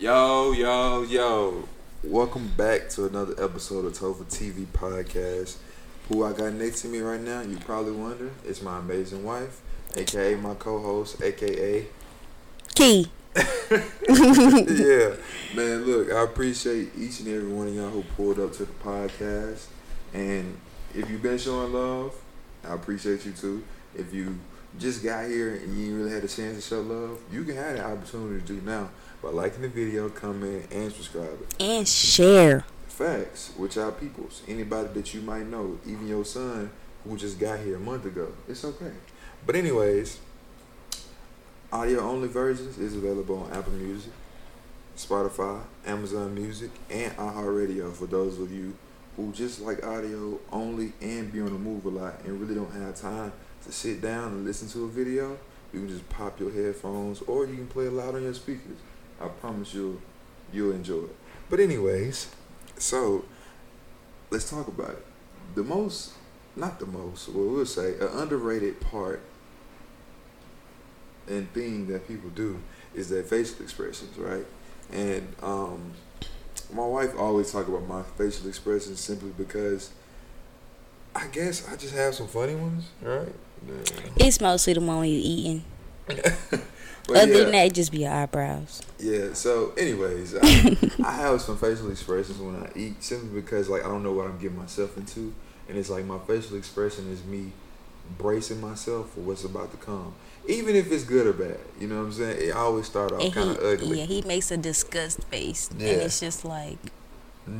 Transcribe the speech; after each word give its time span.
Yo, 0.00 0.52
yo, 0.52 1.02
yo. 1.02 1.68
Welcome 2.04 2.52
back 2.56 2.88
to 2.90 3.06
another 3.06 3.34
episode 3.42 3.84
of 3.84 3.94
Topher 3.94 4.24
TV 4.26 4.64
Podcast. 4.66 5.56
Who 6.08 6.22
I 6.22 6.32
got 6.32 6.52
next 6.52 6.82
to 6.82 6.88
me 6.88 7.00
right 7.00 7.20
now, 7.20 7.40
you 7.40 7.56
probably 7.56 7.90
wonder, 7.90 8.30
it's 8.46 8.62
my 8.62 8.78
amazing 8.78 9.24
wife, 9.24 9.60
aka 9.96 10.36
my 10.36 10.54
co 10.54 10.78
host, 10.78 11.20
aka. 11.20 11.84
Key. 12.76 13.10
yeah, 13.36 15.16
man, 15.56 15.84
look, 15.84 16.12
I 16.12 16.22
appreciate 16.22 16.90
each 16.96 17.18
and 17.18 17.28
every 17.30 17.48
one 17.48 17.66
of 17.66 17.74
y'all 17.74 17.90
who 17.90 18.04
pulled 18.16 18.38
up 18.38 18.52
to 18.52 18.66
the 18.66 18.72
podcast. 18.74 19.66
And 20.14 20.56
if 20.94 21.10
you've 21.10 21.22
been 21.22 21.38
showing 21.38 21.72
love, 21.72 22.14
I 22.64 22.74
appreciate 22.74 23.26
you 23.26 23.32
too. 23.32 23.64
If 23.96 24.14
you 24.14 24.38
just 24.78 25.02
got 25.02 25.26
here 25.26 25.56
and 25.56 25.76
you 25.76 25.96
really 25.96 26.12
had 26.12 26.22
a 26.22 26.28
chance 26.28 26.54
to 26.54 26.62
show 26.62 26.82
love, 26.82 27.18
you 27.32 27.42
can 27.42 27.56
have 27.56 27.76
the 27.76 27.84
opportunity 27.84 28.40
to 28.40 28.46
do 28.46 28.60
now 28.60 28.90
by 29.22 29.30
liking 29.30 29.62
the 29.62 29.68
video, 29.68 30.08
comment, 30.08 30.66
and 30.70 30.92
subscribing. 30.92 31.46
And 31.58 31.86
share. 31.86 32.64
Facts 32.86 33.52
with 33.58 33.76
y'all 33.76 33.92
peoples. 33.92 34.42
Anybody 34.46 34.88
that 34.94 35.14
you 35.14 35.20
might 35.20 35.46
know, 35.46 35.78
even 35.86 36.06
your 36.06 36.24
son 36.24 36.70
who 37.04 37.16
just 37.16 37.38
got 37.38 37.60
here 37.60 37.76
a 37.76 37.80
month 37.80 38.04
ago. 38.04 38.32
It's 38.48 38.64
okay. 38.64 38.92
But 39.46 39.56
anyways, 39.56 40.18
audio 41.72 42.00
only 42.00 42.28
versions 42.28 42.78
is 42.78 42.96
available 42.96 43.44
on 43.44 43.52
Apple 43.52 43.72
Music, 43.72 44.12
Spotify, 44.96 45.62
Amazon 45.86 46.34
Music, 46.34 46.70
and 46.90 47.16
iHeartRadio 47.16 47.92
for 47.92 48.06
those 48.06 48.38
of 48.38 48.52
you 48.52 48.74
who 49.16 49.32
just 49.32 49.60
like 49.60 49.84
audio 49.84 50.38
only 50.52 50.92
and 51.00 51.32
be 51.32 51.40
on 51.40 51.52
the 51.52 51.58
move 51.58 51.84
a 51.84 51.88
lot 51.88 52.20
and 52.24 52.40
really 52.40 52.54
don't 52.54 52.72
have 52.72 52.94
time 52.94 53.32
to 53.64 53.72
sit 53.72 54.00
down 54.00 54.28
and 54.28 54.44
listen 54.44 54.68
to 54.68 54.84
a 54.84 54.88
video. 54.88 55.36
You 55.72 55.80
can 55.80 55.88
just 55.88 56.08
pop 56.08 56.38
your 56.40 56.50
headphones 56.50 57.20
or 57.22 57.46
you 57.46 57.56
can 57.56 57.66
play 57.66 57.86
it 57.86 57.92
loud 57.92 58.14
on 58.14 58.22
your 58.22 58.34
speakers. 58.34 58.78
I 59.20 59.28
promise 59.28 59.74
you'll 59.74 60.00
you'll 60.52 60.72
enjoy 60.72 61.04
it. 61.04 61.16
But 61.50 61.60
anyways, 61.60 62.28
so 62.76 63.24
let's 64.30 64.50
talk 64.50 64.68
about 64.68 64.90
it. 64.90 65.06
The 65.54 65.62
most, 65.62 66.12
not 66.56 66.78
the 66.78 66.86
most, 66.86 67.28
well, 67.28 67.46
we'll 67.46 67.66
say 67.66 67.94
an 67.94 68.08
underrated 68.14 68.80
part 68.80 69.22
and 71.26 71.52
thing 71.52 71.86
that 71.88 72.08
people 72.08 72.30
do 72.30 72.58
is 72.94 73.08
their 73.08 73.22
facial 73.22 73.62
expressions, 73.62 74.16
right? 74.16 74.46
And 74.92 75.34
um, 75.42 75.92
my 76.72 76.86
wife 76.86 77.16
always 77.18 77.52
talk 77.52 77.68
about 77.68 77.86
my 77.86 78.02
facial 78.16 78.48
expressions 78.48 79.00
simply 79.00 79.30
because 79.36 79.90
I 81.14 81.26
guess 81.28 81.68
I 81.68 81.76
just 81.76 81.94
have 81.94 82.14
some 82.14 82.28
funny 82.28 82.54
ones, 82.54 82.88
right? 83.02 83.32
It's 84.16 84.40
mostly 84.40 84.74
the 84.74 84.80
one 84.80 85.08
you 85.08 85.20
eating. 85.22 85.64
Other 87.10 87.32
yeah. 87.32 87.38
than 87.44 87.52
that, 87.52 87.66
it 87.66 87.74
just 87.74 87.90
be 87.92 87.98
your 87.98 88.12
eyebrows. 88.12 88.82
Yeah. 88.98 89.32
So, 89.32 89.72
anyways, 89.78 90.34
I, 90.36 90.76
I 91.04 91.12
have 91.12 91.40
some 91.40 91.56
facial 91.56 91.90
expressions 91.90 92.38
when 92.38 92.56
I 92.56 92.70
eat, 92.76 93.02
simply 93.02 93.40
because 93.40 93.68
like 93.68 93.84
I 93.84 93.88
don't 93.88 94.02
know 94.02 94.12
what 94.12 94.26
I'm 94.26 94.38
getting 94.38 94.58
myself 94.58 94.96
into, 94.96 95.34
and 95.68 95.78
it's 95.78 95.90
like 95.90 96.04
my 96.04 96.18
facial 96.18 96.56
expression 96.56 97.10
is 97.10 97.24
me 97.24 97.52
bracing 98.18 98.60
myself 98.60 99.10
for 99.10 99.20
what's 99.20 99.44
about 99.44 99.70
to 99.70 99.76
come, 99.78 100.14
even 100.46 100.74
if 100.76 100.90
it's 100.90 101.04
good 101.04 101.26
or 101.26 101.32
bad. 101.32 101.60
You 101.80 101.88
know 101.88 101.96
what 101.98 102.06
I'm 102.06 102.12
saying? 102.12 102.48
It 102.48 102.56
always 102.56 102.86
start 102.86 103.12
off 103.12 103.20
kind 103.34 103.50
of 103.50 103.58
ugly. 103.58 104.00
yeah, 104.00 104.06
he 104.06 104.22
makes 104.22 104.50
a 104.50 104.56
disgust 104.56 105.22
face, 105.24 105.70
Yeah. 105.78 105.88
and 105.90 106.02
it's 106.02 106.20
just 106.20 106.44
like, 106.44 106.78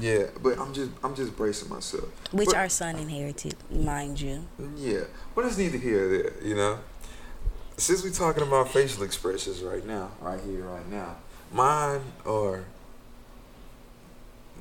Yeah, 0.01 0.25
but 0.43 0.59
I'm 0.59 0.73
just 0.75 0.91
I'm 1.03 1.15
just 1.15 1.37
bracing 1.37 1.69
myself. 1.71 2.09
which 2.33 2.47
But- 2.47 2.57
our 2.57 2.69
son 2.69 2.97
inherited, 2.97 3.57
mind 3.71 4.21
you. 4.21 4.47
Yeah, 4.77 5.05
but 5.35 5.45
it's 5.47 5.57
neither 5.59 5.79
here 5.79 6.05
or 6.05 6.09
there, 6.09 6.33
you 6.43 6.55
know. 6.55 6.79
Since 7.79 8.03
we're 8.03 8.11
talking 8.11 8.43
about 8.43 8.71
facial 8.73 9.05
expressions 9.05 9.61
right 9.62 9.87
now, 9.87 10.11
right 10.21 10.41
here, 10.41 10.65
right 10.65 10.89
now, 10.91 11.17
mine 11.53 12.01
are 12.27 12.65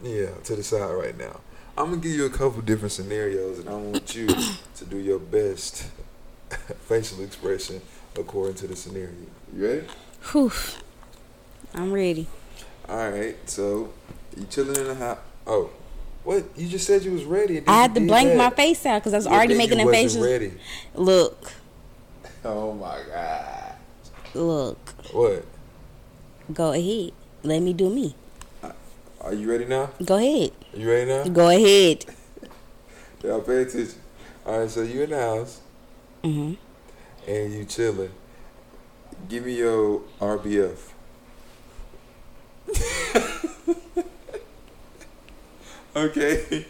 yeah 0.03 0.29
to 0.43 0.55
the 0.55 0.63
side 0.63 0.91
right 0.91 1.17
now. 1.17 1.39
I'm 1.75 1.89
gonna 1.89 1.97
give 2.01 2.11
you 2.11 2.25
a 2.25 2.29
couple 2.29 2.61
different 2.61 2.91
scenarios, 2.91 3.57
and 3.57 3.69
I 3.69 3.73
want 3.73 4.15
you 4.15 4.27
to 4.27 4.85
do 4.85 4.97
your 4.97 5.17
best 5.17 5.87
facial 6.87 7.23
expression 7.23 7.81
according 8.15 8.55
to 8.57 8.67
the 8.67 8.75
scenario. 8.75 9.09
You 9.55 9.67
ready? 9.67 9.87
Whew. 10.31 10.51
I'm 11.73 11.91
ready. 11.91 12.27
All 12.87 13.09
right. 13.09 13.35
So 13.49 13.93
you 14.37 14.45
chilling 14.45 14.75
in 14.75 14.87
the 14.89 14.95
house? 14.95 15.17
Oh, 15.47 15.71
what? 16.23 16.45
You 16.55 16.67
just 16.67 16.85
said 16.85 17.03
you 17.03 17.13
was 17.13 17.23
ready. 17.23 17.63
I 17.67 17.81
had 17.81 17.95
to 17.95 18.01
blank 18.01 18.29
that. 18.29 18.37
my 18.37 18.49
face 18.51 18.85
out 18.85 19.01
because 19.01 19.13
I 19.15 19.17
was 19.17 19.25
Yeah, 19.25 19.33
already 19.33 19.55
making 19.55 19.79
you 19.79 19.91
them. 19.91 20.21
Ready. 20.23 20.53
Look, 20.93 21.51
Oh 22.45 22.73
my 22.73 22.99
god. 23.07 23.73
look. 24.33 24.77
What? 25.11 25.45
Go 26.53 26.73
ahead. 26.73 27.11
Let 27.43 27.61
me 27.61 27.73
do 27.73 27.89
me. 27.89 28.15
Are 29.19 29.33
you 29.33 29.49
ready 29.49 29.65
now? 29.65 29.89
Go 30.05 30.15
ahead. 30.15 30.51
You 30.73 30.89
ready 30.89 31.09
now? 31.09 31.23
Go 31.25 31.49
ahead. 31.49 32.05
Y'all 33.23 33.41
pay 33.41 33.63
attention. 33.63 33.99
All 34.45 34.59
right, 34.59 34.69
so 34.69 34.83
you 34.83 35.03
in 35.03 35.09
the 35.09 35.19
house 35.19 35.61
hmm 36.23 36.53
and 37.27 37.53
you 37.53 37.65
chilling. 37.65 38.11
Give 39.27 39.45
me 39.45 39.57
your 39.57 40.01
RBF. 40.21 40.77
okay, 45.95 46.65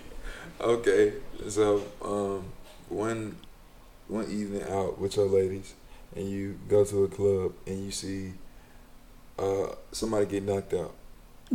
okay. 0.59 1.13
So 1.47 1.83
um, 2.01 2.45
one 2.89 3.35
one 4.07 4.29
evening 4.29 4.63
out 4.69 4.99
with 4.99 5.15
your 5.15 5.27
ladies, 5.27 5.73
and 6.15 6.29
you 6.29 6.59
go 6.67 6.83
to 6.85 7.03
a 7.03 7.07
club 7.07 7.53
and 7.65 7.85
you 7.85 7.91
see 7.91 8.33
uh, 9.37 9.67
somebody 9.91 10.25
get 10.25 10.43
knocked 10.43 10.73
out. 10.73 10.93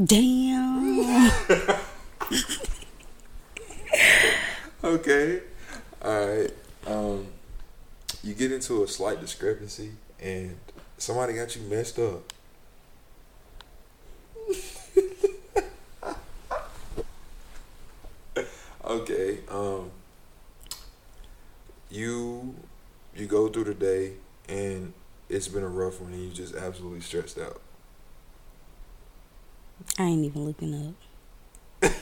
Damn. 0.03 1.09
Okay. 4.85 5.41
All 6.03 6.27
right. 6.27 6.51
Um, 6.89 7.29
you 8.25 8.35
get 8.35 8.51
into 8.51 8.83
a 8.83 8.89
slight 8.89 9.21
discrepancy, 9.21 9.93
and 10.21 10.59
somebody 10.99 11.35
got 11.35 11.55
you 11.55 11.63
messed 11.63 12.01
up. 12.01 12.23
okay. 18.85 19.39
Um, 19.49 19.93
you 21.89 22.57
you 23.15 23.27
go 23.27 23.47
through 23.49 23.65
the 23.65 23.75
day, 23.75 24.15
and 24.49 24.93
it's 25.47 25.53
been 25.53 25.65
a 25.65 25.69
rough 25.69 26.01
one, 26.01 26.13
and 26.13 26.23
you 26.23 26.31
just 26.31 26.55
absolutely 26.55 27.01
stressed 27.01 27.37
out. 27.37 27.61
I 29.99 30.05
ain't 30.05 30.25
even 30.25 30.45
looking 30.45 30.95
up. 31.83 31.93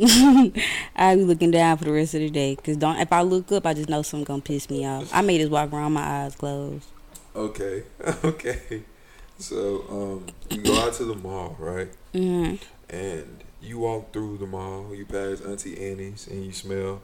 I 0.96 1.16
be 1.16 1.22
looking 1.22 1.50
down 1.50 1.76
for 1.76 1.84
the 1.84 1.92
rest 1.92 2.14
of 2.14 2.20
the 2.20 2.30
day. 2.30 2.56
Cause 2.56 2.78
don't 2.78 2.96
if 2.96 3.12
I 3.12 3.20
look 3.20 3.52
up, 3.52 3.66
I 3.66 3.74
just 3.74 3.90
know 3.90 4.00
something 4.00 4.24
gonna 4.24 4.40
piss 4.40 4.70
me 4.70 4.86
off. 4.86 5.14
I 5.14 5.20
may 5.20 5.36
just 5.36 5.50
walk 5.50 5.70
around 5.70 5.92
my 5.92 6.00
eyes 6.00 6.34
closed. 6.34 6.86
Okay. 7.36 7.82
Okay. 8.24 8.82
So 9.38 9.84
um, 9.90 10.26
you 10.56 10.62
go 10.62 10.78
out 10.78 10.94
to 10.94 11.04
the 11.04 11.14
mall, 11.16 11.56
right? 11.58 11.88
hmm 12.12 12.54
and 12.88 13.44
you 13.60 13.78
walk 13.78 14.12
through 14.12 14.38
the 14.38 14.46
mall, 14.46 14.94
you 14.94 15.04
pass 15.04 15.40
Auntie 15.42 15.90
Annie's, 15.90 16.26
and 16.28 16.44
you 16.44 16.52
smell 16.52 17.02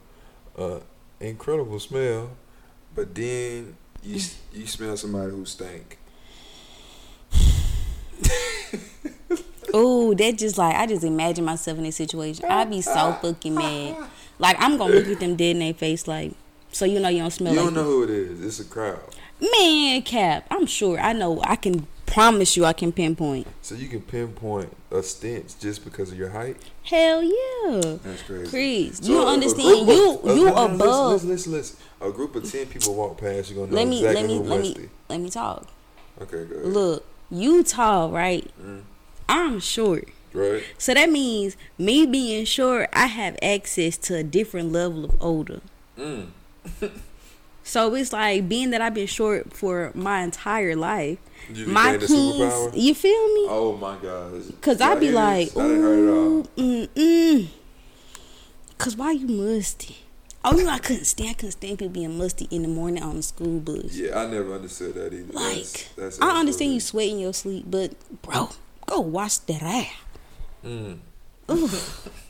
uh 0.57 0.81
incredible 1.21 1.79
smell, 1.79 2.31
but 2.95 3.15
then 3.15 3.77
you 4.03 4.21
you 4.53 4.67
smell 4.67 4.97
somebody 4.97 5.31
who 5.31 5.45
stank. 5.45 5.99
Ooh, 9.75 10.15
that 10.17 10.37
just 10.37 10.59
like 10.59 10.75
I 10.75 10.87
just 10.87 11.05
imagine 11.05 11.45
myself 11.45 11.79
in 11.79 11.85
this 11.85 11.97
situation. 11.97 12.45
I'd 12.49 12.71
be 12.71 12.81
so 12.81 13.13
fucking 13.23 13.55
mad. 13.55 13.97
Like 14.39 14.57
I'm 14.59 14.77
gonna 14.77 14.95
look 14.95 15.07
at 15.07 15.21
them 15.21 15.37
dead 15.37 15.57
in 15.57 15.59
their 15.61 15.75
face, 15.75 16.09
like, 16.09 16.33
so 16.73 16.85
you 16.85 16.99
know 16.99 17.09
you 17.09 17.19
don't 17.19 17.31
smell 17.31 17.53
You 17.53 17.61
like 17.61 17.67
don't 17.67 17.75
know 17.75 17.85
who 17.85 18.03
it 18.05 18.11
is. 18.11 18.45
It's 18.45 18.61
a 18.61 18.65
crowd, 18.65 19.01
man, 19.41 20.03
Cap. 20.03 20.47
I'm 20.51 20.67
sure 20.67 20.99
I 20.99 21.13
know. 21.13 21.41
I 21.45 21.57
can 21.57 21.87
promise 22.11 22.57
you, 22.57 22.65
I 22.65 22.73
can 22.73 22.93
pinpoint. 22.93 23.47
so 23.63 23.75
you 23.75 23.89
can 23.89 24.03
pinpoint 24.03 24.77
a 24.91 25.03
stench 25.03 25.59
just 25.59 25.85
because 25.85 26.11
of 26.13 26.19
your 26.19 26.31
height. 26.31 26.57
Hell 26.83 27.23
yeah, 27.23 27.81
That's 28.03 28.23
crazy. 28.23 28.51
Chris. 28.51 28.99
So 28.99 29.13
you 29.13 29.23
understand? 29.23 29.89
You 29.89 30.19
of- 30.23 30.37
you 30.37 30.45
no, 30.47 30.65
above. 30.67 30.79
Listen, 30.79 31.29
listen, 31.29 31.29
listen, 31.29 31.53
listen. 31.53 31.77
A 32.01 32.11
group 32.11 32.35
of 32.35 32.51
ten 32.51 32.67
people 32.67 32.95
walk 32.95 33.19
past. 33.19 33.51
You're 33.51 33.61
gonna 33.61 33.71
know 33.71 33.77
Let 33.77 33.89
me 33.89 33.99
exactly 33.99 34.23
let 34.23 34.29
me 34.29 34.37
who 34.37 34.43
let 34.43 34.61
me 34.61 34.89
let 35.09 35.21
me 35.21 35.31
talk. 35.31 35.67
Okay, 36.21 36.45
good. 36.45 36.65
Look, 36.67 37.07
you 37.31 37.63
tall, 37.63 38.11
right? 38.11 38.51
Mm. 38.61 38.83
I'm 39.29 39.61
short. 39.61 40.09
Right. 40.33 40.63
So 40.79 40.95
that 40.95 41.11
means 41.11 41.57
me 41.79 42.07
being 42.07 42.45
short, 42.45 42.89
I 42.93 43.07
have 43.07 43.37
access 43.43 43.97
to 43.99 44.17
a 44.17 44.23
different 44.23 44.73
level 44.73 45.05
of 45.05 45.17
older. 45.21 45.61
Mm. 45.99 46.29
So 47.63 47.95
it's 47.95 48.13
like 48.13 48.49
being 48.49 48.71
that 48.71 48.81
I've 48.81 48.95
been 48.95 49.07
short 49.07 49.53
for 49.53 49.93
my 49.95 50.23
entire 50.23 50.75
life. 50.77 51.19
You 51.53 51.67
my 51.67 51.93
gained 51.93 52.03
a 52.03 52.07
kings, 52.07 52.37
superpower? 52.37 52.71
you 52.75 52.95
feel 52.95 53.27
me? 53.35 53.47
Oh 53.49 53.77
my 53.81 53.97
god! 53.97 54.43
Cause 54.61 54.81
I'd 54.81 55.01
be 55.01 55.11
like, 55.11 55.49
this? 55.49 55.57
I 55.57 55.69
didn't 55.69 55.83
heard 55.83 55.99
it 55.99 56.11
all. 56.11 56.17
ooh, 56.17 56.43
mm 56.57 56.89
mm. 56.89 57.49
Cause 58.79 58.97
why 58.97 59.13
you 59.13 59.27
musty? 59.27 59.97
Oh, 60.43 60.57
you 60.57 60.65
know 60.65 60.71
I 60.71 60.79
couldn't 60.79 61.05
stand, 61.05 61.31
I 61.31 61.33
couldn't 61.35 61.53
stand 61.53 61.79
people 61.79 61.91
being 61.93 62.17
musty 62.17 62.47
in 62.51 62.63
the 62.63 62.69
morning 62.69 63.03
on 63.03 63.17
the 63.17 63.23
school 63.23 63.61
bus. 63.61 63.95
Yeah, 63.95 64.21
I 64.21 64.27
never 64.27 64.55
understood 64.55 64.95
that 64.95 65.13
either. 65.13 65.33
Like, 65.33 65.55
That's- 65.55 65.89
that's 65.97 66.21
I 66.21 66.39
understand 66.41 66.73
you 66.73 66.81
sweat 66.81 67.09
in 67.09 67.19
your 67.19 67.35
sleep, 67.35 67.67
but 67.69 67.93
bro, 68.23 68.49
Go 68.87 69.01
wash 69.01 69.37
that 69.39 69.63
ass. 69.63 69.87
Mm. 70.65 70.99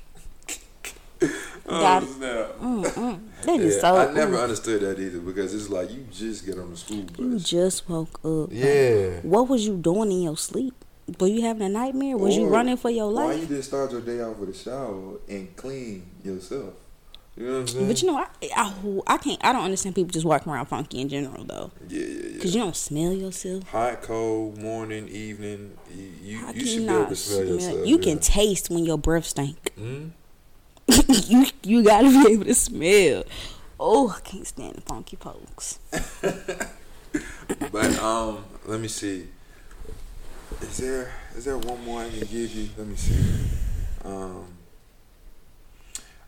Got- 1.70 2.02
Oh, 2.02 2.06
snap. 2.06 2.58
Mm-mm. 2.60 3.20
That 3.44 3.60
is 3.60 3.74
Yeah, 3.76 3.80
so. 3.80 3.96
I 3.96 4.12
never 4.12 4.34
ooh. 4.34 4.38
understood 4.40 4.82
that 4.82 4.98
either 5.00 5.18
because 5.20 5.54
it's 5.54 5.68
like 5.70 5.90
you 5.90 6.06
just 6.12 6.44
get 6.44 6.58
on 6.58 6.70
the 6.70 6.76
school 6.76 7.02
bus. 7.02 7.18
You 7.18 7.38
just 7.38 7.88
woke 7.88 8.20
up. 8.24 8.48
Yeah. 8.52 9.20
What 9.22 9.48
was 9.48 9.66
you 9.66 9.76
doing 9.76 10.12
in 10.12 10.22
your 10.22 10.36
sleep? 10.36 10.74
Were 11.18 11.26
you 11.26 11.42
having 11.42 11.62
a 11.62 11.68
nightmare? 11.68 12.16
Was 12.16 12.36
you 12.36 12.46
running 12.46 12.76
for 12.76 12.90
your 12.90 13.10
life? 13.10 13.26
Why 13.26 13.34
you 13.34 13.46
didn't 13.46 13.64
start 13.64 13.90
your 13.92 14.00
day 14.00 14.20
off 14.20 14.36
with 14.36 14.50
a 14.50 14.54
shower 14.54 15.14
and 15.28 15.56
clean 15.56 16.06
yourself? 16.22 16.74
You 17.36 17.46
know 17.46 17.52
what 17.54 17.60
I'm 17.60 17.66
saying? 17.68 17.86
But 17.88 18.02
you 18.02 18.08
know, 18.08 18.18
I, 18.18 18.26
I 18.54 19.00
I 19.06 19.16
can't. 19.16 19.38
I 19.42 19.52
don't 19.52 19.64
understand 19.64 19.94
people 19.94 20.10
just 20.10 20.26
walking 20.26 20.52
around 20.52 20.66
funky 20.66 21.00
in 21.00 21.08
general 21.08 21.42
though, 21.44 21.70
yeah, 21.88 21.98
yeah, 22.00 22.06
yeah. 22.06 22.32
because 22.34 22.54
you 22.54 22.60
don't 22.60 22.76
smell 22.76 23.12
yourself. 23.12 23.62
Hot, 23.70 24.02
cold, 24.02 24.58
morning, 24.58 25.08
evening. 25.08 25.72
You 25.94 26.10
you, 26.22 26.38
How 26.38 26.48
you 26.48 26.52
can 26.52 26.60
should 26.60 26.68
you 26.68 26.80
be 26.80 26.84
able 26.86 26.98
not 27.00 27.08
to 27.08 27.16
smell 27.16 27.44
yourself. 27.44 27.86
You 27.86 27.96
yeah. 27.96 28.02
can 28.02 28.18
taste 28.18 28.68
when 28.70 28.84
your 28.84 28.98
breath 28.98 29.24
stink. 29.26 29.72
Mm? 29.80 30.10
you 31.08 31.46
you 31.62 31.84
gotta 31.84 32.08
be 32.08 32.32
able 32.32 32.44
to 32.44 32.54
smell. 32.54 33.24
Oh, 33.78 34.10
I 34.10 34.20
can't 34.20 34.46
stand 34.46 34.74
the 34.74 34.80
funky 34.82 35.16
folks. 35.16 35.78
But 37.72 37.98
um, 37.98 38.44
let 38.66 38.80
me 38.80 38.88
see. 38.88 39.26
Is 40.60 40.76
there 40.78 41.12
is 41.36 41.44
there 41.44 41.58
one 41.58 41.84
more 41.84 42.02
I 42.02 42.08
can 42.08 42.20
give 42.20 42.54
you? 42.54 42.68
Let 42.76 42.86
me 42.86 42.96
see. 42.96 43.14
Um. 44.04 44.46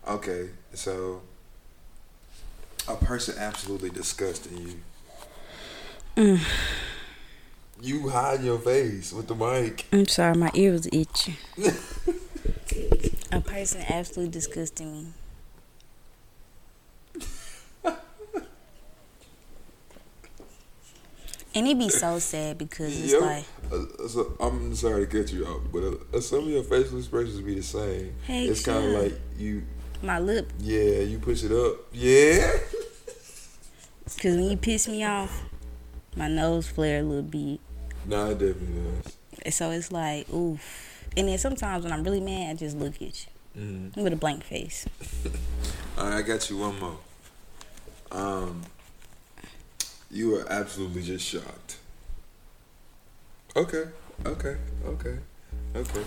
Okay, 0.07 0.51
so 0.75 1.23
a 2.89 2.97
person 2.97 3.37
absolutely 3.39 3.91
disgusting 3.91 4.59
you. 4.59 4.75
Mm. 6.17 6.41
You 7.81 8.09
hide 8.09 8.43
your 8.43 8.59
face 8.59 9.13
with 9.13 9.29
the 9.29 9.35
mic. 9.35 9.87
I'm 9.93 10.07
sorry, 10.07 10.35
my 10.37 10.51
ear 10.55 10.73
was 10.73 10.87
itching. 10.93 11.37
A 13.33 13.41
person 13.41 13.83
absolutely 13.89 14.31
disgusting 14.31 14.93
me. 14.93 15.07
And 21.55 21.67
it'd 21.67 21.79
be 21.79 21.91
so 21.91 22.19
sad 22.19 22.57
because 22.57 22.99
it's 22.99 23.13
Yo, 23.13 23.19
like, 23.21 23.45
uh, 23.71 24.09
so 24.09 24.35
I'm 24.41 24.75
sorry 24.75 25.07
to 25.07 25.19
cut 25.19 25.31
you 25.31 25.45
off, 25.45 25.61
but 25.71 25.83
uh, 26.15 26.21
some 26.21 26.45
of 26.45 26.49
your 26.49 26.63
facial 26.63 26.97
expressions 26.97 27.41
be 27.43 27.57
the 27.57 27.63
same. 27.63 28.15
Hey, 28.27 28.47
it's 28.47 28.65
kind 28.65 28.83
of 28.87 29.03
like 29.03 29.21
you, 29.37 29.63
my 30.03 30.19
lip. 30.19 30.51
yeah, 30.59 31.01
you 31.01 31.19
push 31.19 31.43
it 31.45 31.53
up, 31.53 31.77
yeah. 31.93 32.53
Because 34.05 34.37
when 34.37 34.51
you 34.51 34.57
piss 34.57 34.89
me 34.89 35.05
off, 35.05 35.45
my 36.17 36.29
nose 36.29 36.69
flare 36.69 37.01
a 37.01 37.03
little 37.03 37.23
bit. 37.23 37.61
Nah, 38.07 38.27
it 38.31 38.39
definitely 38.39 38.83
does. 39.45 39.55
So 39.55 39.71
it's 39.71 39.91
like, 39.91 40.29
oof. 40.33 40.92
And 41.17 41.29
then 41.29 41.39
sometimes 41.39 41.85
when 41.85 41.93
I'm 41.93 42.03
really 42.05 42.21
mad, 42.21 42.51
I 42.51 42.55
just 42.55 42.77
look 42.77 42.95
at 42.97 43.03
you 43.03 43.33
Mm-hmm. 43.59 44.03
with 44.03 44.15
a 44.15 44.17
blank 44.17 44.45
face. 44.45 44.87
All 45.99 46.07
right, 46.07 46.15
I 46.19 46.23
got 46.23 46.49
you 46.49 46.57
one 46.57 46.81
more. 46.81 46.97
Um, 48.11 48.63
you 50.11 50.37
are 50.37 50.51
absolutely 50.51 51.03
just 51.03 51.27
shocked. 51.27 51.77
Okay, 53.55 53.85
okay, 54.25 54.57
okay, 54.87 55.19
okay. 55.77 56.01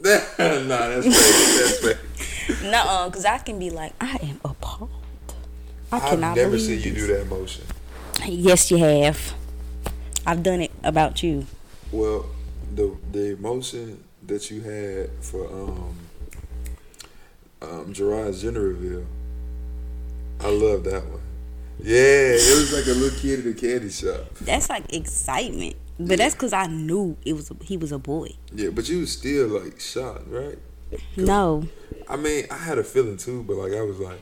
nah, 0.00 0.88
that's 0.88 1.06
fake. 1.06 1.14
That's 1.60 1.78
fake. 1.78 2.62
No, 2.72 3.04
because 3.08 3.24
I 3.24 3.38
can 3.38 3.58
be 3.60 3.70
like, 3.70 3.92
I 4.00 4.18
am 4.22 4.40
appalled. 4.44 4.90
I 5.92 5.96
I've 5.98 6.02
cannot 6.02 6.36
never 6.36 6.58
seen 6.58 6.80
you 6.80 6.92
do 6.92 7.06
that 7.08 7.28
motion. 7.28 7.64
Yes, 8.26 8.68
you 8.70 8.78
have. 8.78 9.34
I've 10.26 10.42
done 10.42 10.62
it 10.62 10.72
about 10.82 11.22
you. 11.22 11.46
Well, 11.92 12.26
the 12.74 12.96
the 13.12 13.32
emotion 13.34 14.02
that 14.28 14.50
you 14.50 14.60
had 14.60 15.10
for 15.24 15.46
um 15.46 15.96
um 17.60 17.92
Gerard's 17.92 18.42
gender 18.42 18.60
reveal, 18.60 19.04
I 20.40 20.48
love 20.50 20.84
that 20.84 21.04
one. 21.06 21.20
Yeah, 21.80 21.96
it 22.34 22.56
was 22.56 22.72
like 22.72 22.86
a 22.86 22.98
little 22.98 23.18
kid 23.18 23.44
in 23.44 23.52
a 23.52 23.54
candy 23.54 23.90
shop. 23.90 24.34
That's 24.40 24.68
like 24.68 24.92
excitement, 24.92 25.76
but 25.98 26.18
that's 26.18 26.34
because 26.34 26.52
I 26.52 26.66
knew 26.66 27.16
it 27.24 27.34
was 27.34 27.50
he 27.62 27.76
was 27.76 27.92
a 27.92 27.98
boy. 27.98 28.30
Yeah, 28.52 28.70
but 28.70 28.88
you 28.88 29.00
was 29.00 29.12
still 29.12 29.48
like 29.48 29.80
shocked, 29.80 30.28
right? 30.28 30.58
No, 31.16 31.68
I 32.08 32.16
mean, 32.16 32.46
I 32.50 32.56
had 32.56 32.78
a 32.78 32.84
feeling 32.84 33.16
too, 33.16 33.42
but 33.42 33.56
like 33.56 33.72
I 33.72 33.82
was 33.82 33.98
like, 33.98 34.20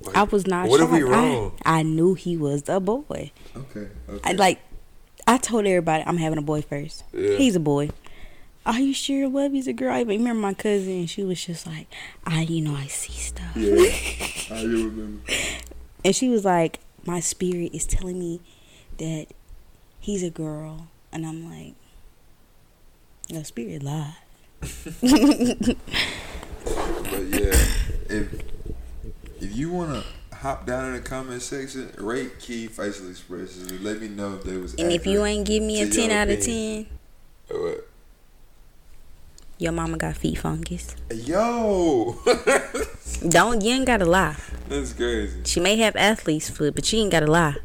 like, 0.00 0.16
I 0.16 0.22
was 0.24 0.46
not. 0.46 0.68
What 0.68 0.80
if 0.80 0.90
we 0.90 1.00
shocked. 1.00 1.12
I- 1.12 1.16
wrong? 1.16 1.58
I, 1.64 1.82
knew 1.82 2.14
he 2.14 2.36
was 2.36 2.68
a 2.68 2.80
boy. 2.80 3.30
Okay, 3.56 3.88
okay. 4.08 4.20
I 4.24 4.32
like. 4.32 4.60
I 5.26 5.38
told 5.38 5.66
everybody 5.66 6.04
I'm 6.06 6.18
having 6.18 6.38
a 6.38 6.42
boy 6.42 6.62
first. 6.62 7.04
Yeah. 7.12 7.36
He's 7.36 7.56
a 7.56 7.60
boy. 7.60 7.90
Are 8.66 8.78
you 8.78 8.94
sure 8.94 9.28
Webby's 9.28 9.66
a 9.66 9.74
girl? 9.74 9.92
I 9.92 10.02
remember 10.02 10.40
my 10.40 10.54
cousin. 10.54 11.06
She 11.06 11.22
was 11.22 11.44
just 11.44 11.66
like, 11.66 11.86
I, 12.24 12.42
you 12.42 12.62
know, 12.62 12.74
I 12.74 12.86
see 12.86 13.12
stuff. 13.12 13.54
yeah, 13.54 13.92
I 14.56 14.62
remember. 14.62 15.20
And 16.04 16.16
she 16.16 16.28
was 16.30 16.44
like, 16.44 16.80
My 17.04 17.20
spirit 17.20 17.74
is 17.74 17.86
telling 17.86 18.18
me 18.18 18.40
that 18.98 19.26
he's 20.00 20.22
a 20.22 20.30
girl. 20.30 20.88
And 21.12 21.26
I'm 21.26 21.50
like, 21.50 21.74
Your 23.28 23.44
spirit 23.44 23.82
lied. 23.82 24.14
But 24.60 24.96
yeah, 27.28 27.54
if 28.08 28.32
if 29.40 29.54
you 29.54 29.70
wanna 29.70 30.02
hop 30.32 30.66
down 30.66 30.86
in 30.86 30.92
the 30.94 31.00
comment 31.00 31.42
section, 31.42 31.92
rate 31.98 32.38
key 32.38 32.66
facial 32.66 33.10
expressions, 33.10 33.70
and 33.70 33.80
let 33.82 34.00
me 34.00 34.08
know 34.08 34.34
if 34.34 34.44
there 34.44 34.58
was. 34.58 34.74
And 34.74 34.90
if 34.90 35.06
you 35.06 35.24
ain't 35.24 35.46
give 35.46 35.62
me 35.62 35.82
a 35.82 35.88
10 35.88 36.10
out 36.10 36.28
of. 36.30 36.40
10, 36.40 36.86
what? 37.50 37.88
Your 39.64 39.72
mama 39.72 39.96
got 39.96 40.14
feet 40.16 40.38
fungus. 40.38 40.94
Yo, 41.12 42.16
Don't, 43.28 43.62
you 43.62 43.72
ain't 43.72 43.86
gotta 43.86 44.04
lie. 44.04 44.36
that's 44.68 44.92
crazy. 44.92 45.40
She 45.44 45.58
may 45.58 45.76
have 45.78 45.96
athlete's 45.96 46.50
foot, 46.50 46.74
but 46.74 46.84
she 46.84 47.00
ain't 47.00 47.10
gotta 47.10 47.26
lie. 47.26 47.56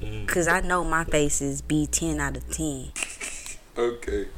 Mm. 0.00 0.26
Cause 0.28 0.46
I 0.46 0.60
know 0.60 0.84
my 0.84 1.04
faces 1.04 1.60
be 1.60 1.86
10 1.86 2.20
out 2.20 2.36
of 2.36 2.48
10. 2.50 2.92
Okay, 3.76 4.28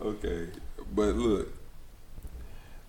okay, 0.00 0.48
but 0.94 1.16
look, 1.16 1.48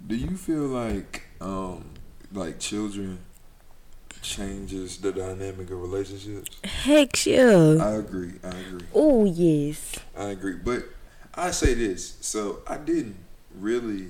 do 0.05 0.15
you 0.15 0.35
feel 0.35 0.63
like 0.63 1.23
um 1.39 1.85
like 2.33 2.59
children 2.59 3.19
changes 4.21 4.97
the 4.97 5.11
dynamic 5.11 5.71
of 5.71 5.81
relationships? 5.81 6.49
Heck 6.63 7.25
yeah. 7.25 7.77
I 7.81 7.91
agree. 7.91 8.33
I 8.43 8.49
agree. 8.49 8.85
Oh, 8.93 9.25
yes. 9.25 9.95
I 10.17 10.25
agree. 10.25 10.55
But 10.55 10.83
I 11.33 11.51
say 11.51 11.73
this. 11.73 12.17
So 12.21 12.59
I 12.67 12.77
didn't 12.77 13.15
really 13.59 14.07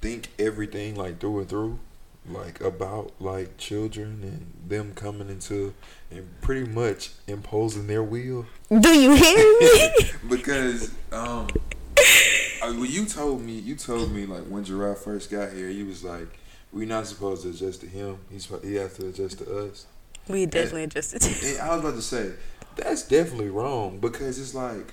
think 0.00 0.28
everything 0.38 0.94
like 0.94 1.20
through 1.20 1.40
and 1.40 1.48
through, 1.48 1.78
like 2.28 2.60
about 2.60 3.12
like 3.20 3.56
children 3.58 4.20
and 4.22 4.52
them 4.68 4.92
coming 4.94 5.28
into 5.28 5.74
and 6.10 6.28
pretty 6.40 6.70
much 6.70 7.10
imposing 7.26 7.86
their 7.86 8.02
will. 8.02 8.46
Do 8.68 8.88
you 8.90 9.14
hear 9.14 9.60
me? 9.60 9.90
because 10.28 10.92
um, 11.12 11.48
I, 12.62 12.70
when 12.70 12.90
you 12.90 13.06
told 13.06 13.42
me, 13.42 13.52
you 13.52 13.76
told 13.76 14.12
me 14.12 14.26
like 14.26 14.44
when 14.44 14.64
Gerard 14.64 14.98
first 14.98 15.30
got 15.30 15.52
here, 15.52 15.68
you 15.68 15.86
was 15.86 16.04
like, 16.04 16.28
"We're 16.72 16.86
not 16.86 17.06
supposed 17.06 17.42
to 17.42 17.50
adjust 17.50 17.80
to 17.80 17.86
him. 17.86 18.18
He's 18.30 18.44
supposed- 18.44 18.64
he 18.64 18.74
has 18.76 18.96
to 18.96 19.08
adjust 19.08 19.38
to 19.38 19.58
us." 19.66 19.86
we 20.28 20.46
definitely 20.46 20.84
adjusted. 20.84 21.24
And 21.24 21.60
I 21.60 21.70
was 21.70 21.80
about 21.80 21.94
to 21.94 22.02
say 22.02 22.32
that's 22.76 23.02
definitely 23.02 23.48
wrong 23.48 23.98
because 23.98 24.38
it's 24.38 24.54
like 24.54 24.92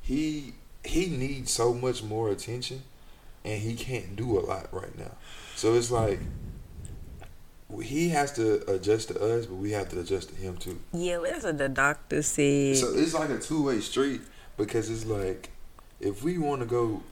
he 0.00 0.54
he 0.84 1.06
needs 1.06 1.50
so 1.52 1.74
much 1.74 2.02
more 2.02 2.30
attention 2.30 2.82
and 3.44 3.60
he 3.60 3.74
can't 3.74 4.16
do 4.16 4.38
a 4.38 4.40
lot 4.40 4.68
right 4.72 4.96
now. 4.98 5.12
So 5.56 5.74
it's 5.74 5.90
like 5.90 6.20
he 7.82 8.08
has 8.08 8.32
to 8.32 8.68
adjust 8.72 9.08
to 9.08 9.20
us, 9.22 9.46
but 9.46 9.54
we 9.56 9.70
have 9.72 9.88
to 9.90 10.00
adjust 10.00 10.30
to 10.30 10.34
him 10.34 10.56
too. 10.56 10.80
yeah, 10.92 11.18
that's 11.22 11.44
what 11.44 11.58
the 11.58 11.68
doctor 11.68 12.22
said. 12.22 12.76
So 12.76 12.92
it's 12.94 13.14
like 13.14 13.30
a 13.30 13.38
two 13.38 13.62
way 13.64 13.80
street 13.80 14.20
because 14.56 14.90
it's 14.90 15.06
like 15.06 15.50
if 16.00 16.22
we 16.24 16.38
want 16.38 16.60
to 16.60 16.66
go 16.66 17.02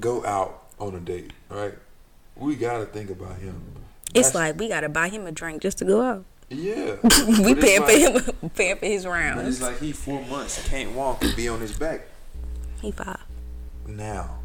go 0.00 0.24
out 0.26 0.64
on 0.80 0.94
a 0.94 1.00
date, 1.00 1.32
right? 1.48 1.74
We 2.36 2.56
gotta 2.56 2.86
think 2.86 3.10
about 3.10 3.36
him. 3.38 3.62
it's 4.14 4.30
That's- 4.30 4.34
like 4.34 4.58
we 4.58 4.68
gotta 4.68 4.88
buy 4.88 5.08
him 5.08 5.26
a 5.26 5.32
drink 5.32 5.62
just 5.62 5.78
to 5.78 5.84
go 5.84 6.02
out. 6.02 6.24
yeah, 6.50 6.96
we 7.38 7.54
But 7.54 7.62
paying 7.62 7.82
like- 7.82 8.14
for 8.24 8.30
him, 8.40 8.50
paying 8.56 8.76
for 8.76 8.86
his 8.86 9.06
rounds. 9.06 9.48
it's 9.48 9.62
like 9.62 9.78
he 9.78 9.92
four 9.92 10.20
months 10.24 10.66
can't 10.68 10.92
walk 10.92 11.22
and 11.22 11.34
be 11.36 11.48
on 11.48 11.60
his 11.60 11.76
back. 11.78 12.08
He 12.84 12.92
five. 12.92 13.20
now. 13.86 14.38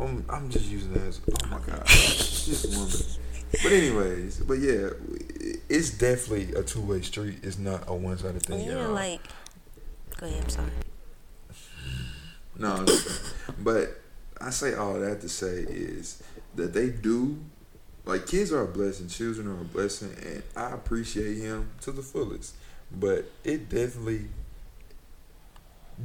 I'm, 0.00 0.24
I'm 0.28 0.50
just 0.50 0.68
using 0.70 0.92
that 0.94 1.02
as 1.02 1.20
oh 1.30 1.46
my 1.48 1.58
god, 1.58 1.86
this 1.86 2.66
woman. 2.76 3.22
But 3.62 3.72
anyways, 3.72 4.40
but 4.40 4.54
yeah, 4.54 4.88
it's 5.68 5.90
definitely 5.90 6.54
a 6.54 6.62
two 6.62 6.80
way 6.80 7.02
street. 7.02 7.40
It's 7.42 7.58
not 7.58 7.84
a 7.86 7.94
one 7.94 8.16
sided 8.18 8.42
thing. 8.42 8.66
Yeah, 8.66 8.86
like. 8.86 9.20
Go 10.16 10.26
ahead. 10.26 10.42
I'm 10.42 10.48
sorry. 10.48 10.70
no, 12.58 12.86
but 13.58 14.00
I 14.40 14.50
say 14.50 14.74
all 14.74 14.94
that 14.94 15.20
to 15.20 15.28
say 15.28 15.66
is 15.68 16.22
that 16.54 16.72
they 16.72 16.88
do. 16.88 17.38
Like 18.04 18.26
kids 18.26 18.52
are 18.52 18.62
a 18.62 18.66
blessing, 18.68 19.08
children 19.08 19.46
are 19.46 19.60
a 19.60 19.64
blessing, 19.64 20.16
and 20.24 20.42
I 20.56 20.72
appreciate 20.72 21.38
him 21.38 21.70
to 21.82 21.92
the 21.92 22.02
fullest. 22.02 22.54
But 22.90 23.26
it 23.44 23.68
definitely 23.68 24.28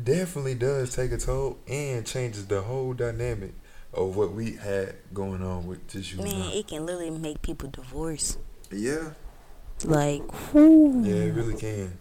definitely 0.03 0.55
does 0.55 0.95
take 0.95 1.11
a 1.11 1.17
toll 1.17 1.57
and 1.67 2.05
changes 2.05 2.47
the 2.47 2.61
whole 2.61 2.93
dynamic 2.93 3.53
of 3.93 4.15
what 4.15 4.31
we 4.33 4.53
had 4.53 4.95
going 5.13 5.41
on 5.43 5.65
with 5.67 5.87
just 5.87 6.13
you 6.13 6.19
and 6.21 6.29
Man, 6.29 6.51
it 6.51 6.67
can 6.67 6.85
literally 6.85 7.11
make 7.11 7.41
people 7.41 7.69
divorce. 7.69 8.37
Yeah, 8.71 9.11
Like, 9.83 10.23
whew. 10.51 11.03
yeah, 11.03 11.15
it 11.25 11.33
really 11.33 11.55
can. 11.55 11.97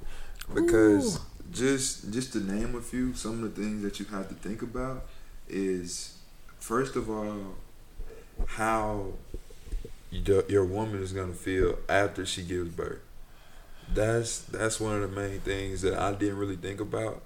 Because 0.52 1.20
just 1.50 2.12
just 2.12 2.32
to 2.32 2.40
name 2.40 2.74
a 2.74 2.80
few, 2.80 3.14
some 3.14 3.42
of 3.44 3.54
the 3.54 3.62
things 3.62 3.82
that 3.82 3.98
you 4.00 4.06
have 4.06 4.28
to 4.28 4.34
think 4.34 4.62
about 4.62 5.06
is 5.48 6.18
first 6.58 6.96
of 6.96 7.08
all 7.10 7.54
how 8.46 9.12
your, 10.10 10.44
your 10.48 10.64
woman 10.64 11.02
is 11.02 11.12
gonna 11.12 11.32
feel 11.32 11.78
after 11.88 12.24
she 12.26 12.42
gives 12.42 12.70
birth. 12.70 13.00
That's 13.92 14.40
that's 14.40 14.80
one 14.80 15.00
of 15.02 15.02
the 15.14 15.20
main 15.20 15.40
things 15.40 15.82
that 15.82 15.98
I 15.98 16.12
didn't 16.12 16.38
really 16.38 16.56
think 16.56 16.80
about, 16.80 17.22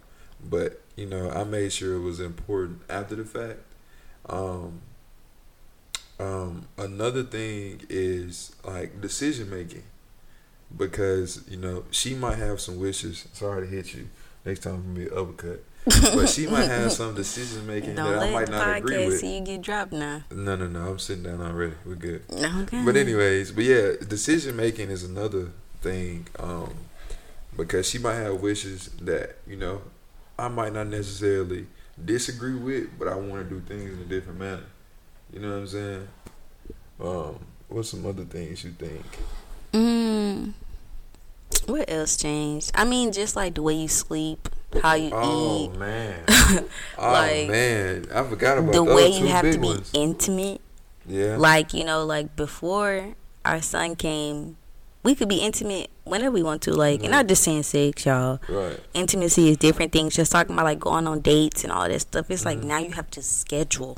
but 0.49 0.81
you 0.97 1.07
know 1.07 1.31
I 1.31 1.45
made 1.45 1.73
sure 1.73 1.95
it 1.95 2.01
was 2.01 2.21
important 2.21 2.83
after 2.89 3.15
the 3.15 3.25
fact. 3.25 3.61
Um, 4.29 4.83
um, 6.19 6.67
another 6.77 7.23
thing 7.23 7.83
is 7.89 8.55
like 8.65 9.01
decision 9.01 9.51
making, 9.51 9.85
because 10.77 11.43
you 11.49 11.57
know 11.57 11.85
she 11.91 12.15
might 12.15 12.39
have 12.39 12.61
some 12.61 12.79
wishes. 12.79 13.27
Sorry 13.33 13.67
to 13.67 13.75
hit 13.75 13.95
you. 13.95 14.09
Next 14.45 14.61
time 14.61 14.75
I'm 14.75 14.95
gonna 14.95 15.07
be 15.07 15.11
uppercut, 15.11 15.65
but 16.15 16.29
she 16.29 16.47
might 16.47 16.67
have 16.67 16.93
some 17.01 17.15
decision 17.15 17.67
making 17.67 17.95
that 17.95 18.19
I 18.19 18.31
might 18.31 18.51
not 18.51 18.77
agree 18.79 19.07
with. 19.07 19.21
see 19.21 19.39
you 19.39 19.45
get 19.45 19.63
dropped 19.63 19.93
now. 19.93 20.23
No, 20.31 20.57
no, 20.57 20.67
no. 20.67 20.91
I'm 20.91 20.99
sitting 20.99 21.25
down 21.25 21.41
already. 21.41 21.75
We're 21.85 21.95
good. 21.95 22.23
Okay. 22.33 22.83
But 22.85 22.97
anyways, 22.97 23.53
but 23.53 23.65
yeah, 23.65 23.93
decision 24.07 24.57
making 24.57 24.91
is 24.91 25.05
another 25.05 25.53
thing. 25.83 26.27
Um, 26.39 26.75
because 27.57 27.89
she 27.89 27.99
might 27.99 28.15
have 28.15 28.41
wishes 28.41 28.89
that 29.03 29.37
you 29.47 29.57
know 29.57 29.83
I 30.41 30.49
might 30.49 30.73
not 30.73 30.87
necessarily 30.87 31.67
disagree 32.03 32.55
with, 32.55 32.89
but 32.99 33.09
I 33.09 33.15
want 33.15 33.49
to 33.49 33.55
do 33.55 33.61
things 33.61 33.93
in 33.93 34.01
a 34.01 34.05
different 34.05 34.39
manner. 34.39 34.65
You 35.33 35.41
know 35.41 35.51
what 35.51 35.57
I'm 35.59 35.67
saying? 35.67 36.09
Um, 37.01 37.39
what's 37.69 37.91
some 37.91 38.07
other 38.07 38.25
things 38.25 38.65
you 38.65 38.71
think? 38.73 39.05
Mm, 39.73 40.53
what 41.67 41.91
else 41.91 42.17
changed? 42.17 42.73
I 42.75 42.85
mean, 42.85 43.13
just 43.13 43.37
like 43.37 43.55
the 43.55 43.63
way 43.63 43.75
you 43.75 43.89
sleep, 43.89 44.49
how 44.83 44.95
you 44.95 45.11
Oh 45.13 45.65
eat, 45.65 45.71
Oh 45.77 45.79
man, 45.79 46.25
oh 46.99 47.47
man, 47.49 48.07
I 48.13 48.23
forgot 48.25 48.59
about 48.59 48.73
the 48.73 48.83
way 48.83 49.09
you 49.09 49.27
have 49.27 49.51
to 49.51 49.59
be 49.59 49.69
ones. 49.69 49.91
intimate. 49.93 50.61
Yeah, 51.07 51.37
Like, 51.37 51.75
you 51.75 51.85
know, 51.85 52.05
like 52.05 52.35
before 52.37 53.15
our 53.45 53.61
son 53.61 53.97
came, 53.97 54.57
we 55.03 55.15
could 55.15 55.29
be 55.29 55.39
intimate 55.39 55.91
whenever 56.11 56.33
we 56.33 56.43
want 56.43 56.63
to. 56.63 56.73
Like, 56.73 57.01
and 57.01 57.11
Right. 57.11 57.19
not 57.19 57.27
just 57.29 57.43
saying 57.43 57.63
sex, 57.63 58.05
y'all. 58.05 58.41
right. 58.49 58.79
Intimacy 58.95 59.49
is 59.51 59.57
different 59.57 59.93
things. 59.93 60.15
Just 60.17 60.33
talking 60.33 60.55
about 60.55 60.65
like 60.67 60.81
going 60.81 61.07
on 61.07 61.21
dates 61.21 61.65
and 61.65 61.73
all 61.73 61.89
that 61.89 62.01
stuff. 62.01 62.31
It's 62.31 62.45
like 62.45 62.59
Mhm. 62.61 62.65
now 62.65 62.79
you 62.79 62.91
have 62.93 63.11
to 63.13 63.23
schedule 63.23 63.97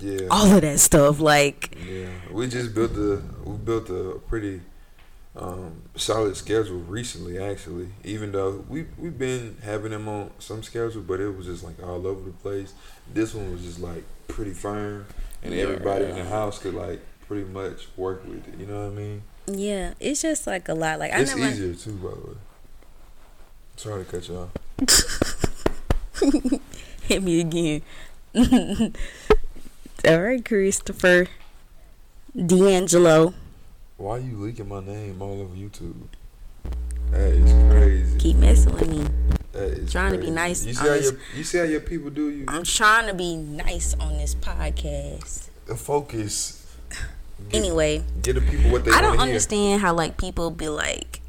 Yeah, 0.00 0.26
all 0.30 0.50
of 0.54 0.62
that 0.62 0.80
stuff. 0.80 1.20
Like, 1.20 1.76
Yeah, 1.86 2.08
we 2.32 2.46
just 2.48 2.74
built 2.74 2.92
a 2.96 3.20
we 3.44 3.56
built 3.56 3.90
a 3.90 4.18
pretty 4.28 4.60
um, 5.36 5.82
solid 5.96 6.36
schedule 6.36 6.78
recently. 6.78 7.38
Actually, 7.38 7.88
even 8.04 8.30
though 8.32 8.64
we 8.68 8.86
we've 8.96 9.18
been 9.18 9.56
having 9.62 9.90
them 9.90 10.08
on 10.08 10.30
some 10.38 10.62
schedule, 10.62 11.02
but 11.02 11.18
it 11.20 11.36
was 11.36 11.46
just 11.46 11.64
like 11.64 11.82
all 11.82 12.06
over 12.06 12.22
the 12.24 12.30
place. 12.30 12.72
This 13.12 13.34
one 13.34 13.50
was 13.52 13.62
just 13.62 13.80
like 13.80 14.04
pretty 14.28 14.52
firm, 14.52 15.06
and 15.42 15.52
everybody 15.54 16.04
in 16.04 16.14
the 16.16 16.24
house 16.24 16.58
could 16.60 16.74
like 16.74 17.00
pretty 17.26 17.44
much 17.44 17.88
work 17.96 18.24
with 18.26 18.46
it. 18.48 18.54
You 18.58 18.66
know 18.66 18.84
what 18.84 18.92
I 18.92 18.94
mean? 18.94 19.22
Yeah, 19.46 19.94
it's 20.00 20.22
just 20.22 20.46
like 20.46 20.68
a 20.68 20.74
lot. 20.74 20.98
Like, 20.98 21.12
I 21.12 21.20
it's 21.20 21.34
never. 21.34 21.50
easier 21.50 21.74
too, 21.74 21.92
by 21.96 22.10
the 22.10 22.16
way. 22.16 22.36
Sorry 23.76 24.04
to 24.04 24.10
cut 24.10 24.28
you 24.28 24.36
off. 24.36 24.50
Hit 27.02 27.22
me 27.22 27.40
again. 27.40 27.82
All 30.06 30.22
right, 30.22 30.44
Christopher 30.44 31.26
D'Angelo. 32.34 33.34
Why 33.96 34.16
are 34.16 34.20
you 34.20 34.36
leaking 34.38 34.68
my 34.68 34.80
name 34.84 35.22
all 35.22 35.40
over 35.40 35.54
YouTube? 35.54 35.94
That 37.10 37.32
is 37.32 37.52
crazy. 37.72 38.18
Keep 38.18 38.36
messing 38.38 38.72
with 38.74 38.88
me. 38.88 39.06
That 39.52 39.62
is 39.78 39.92
trying 39.92 40.12
to 40.12 40.18
be 40.18 40.30
nice 40.30 40.64
You 40.64 40.74
see 40.74 40.80
how 40.80 40.86
this- 40.94 41.10
your 41.12 41.20
you 41.36 41.44
see 41.44 41.58
how 41.58 41.64
your 41.64 41.80
people 41.80 42.10
do 42.10 42.28
you? 42.30 42.44
I'm 42.48 42.64
trying 42.64 43.06
to 43.06 43.14
be 43.14 43.36
nice 43.36 43.94
on 44.00 44.18
this 44.18 44.34
podcast. 44.34 45.48
The 45.66 45.76
focus. 45.76 46.63
Anyway, 47.52 48.02
get 48.22 48.34
the 48.34 48.40
people 48.40 48.70
what 48.70 48.84
they 48.84 48.90
I 48.90 49.00
don't 49.00 49.10
wanna 49.10 49.22
hear. 49.22 49.28
understand 49.28 49.80
how 49.80 49.94
like 49.94 50.16
people 50.16 50.50
be 50.50 50.68
like, 50.68 51.20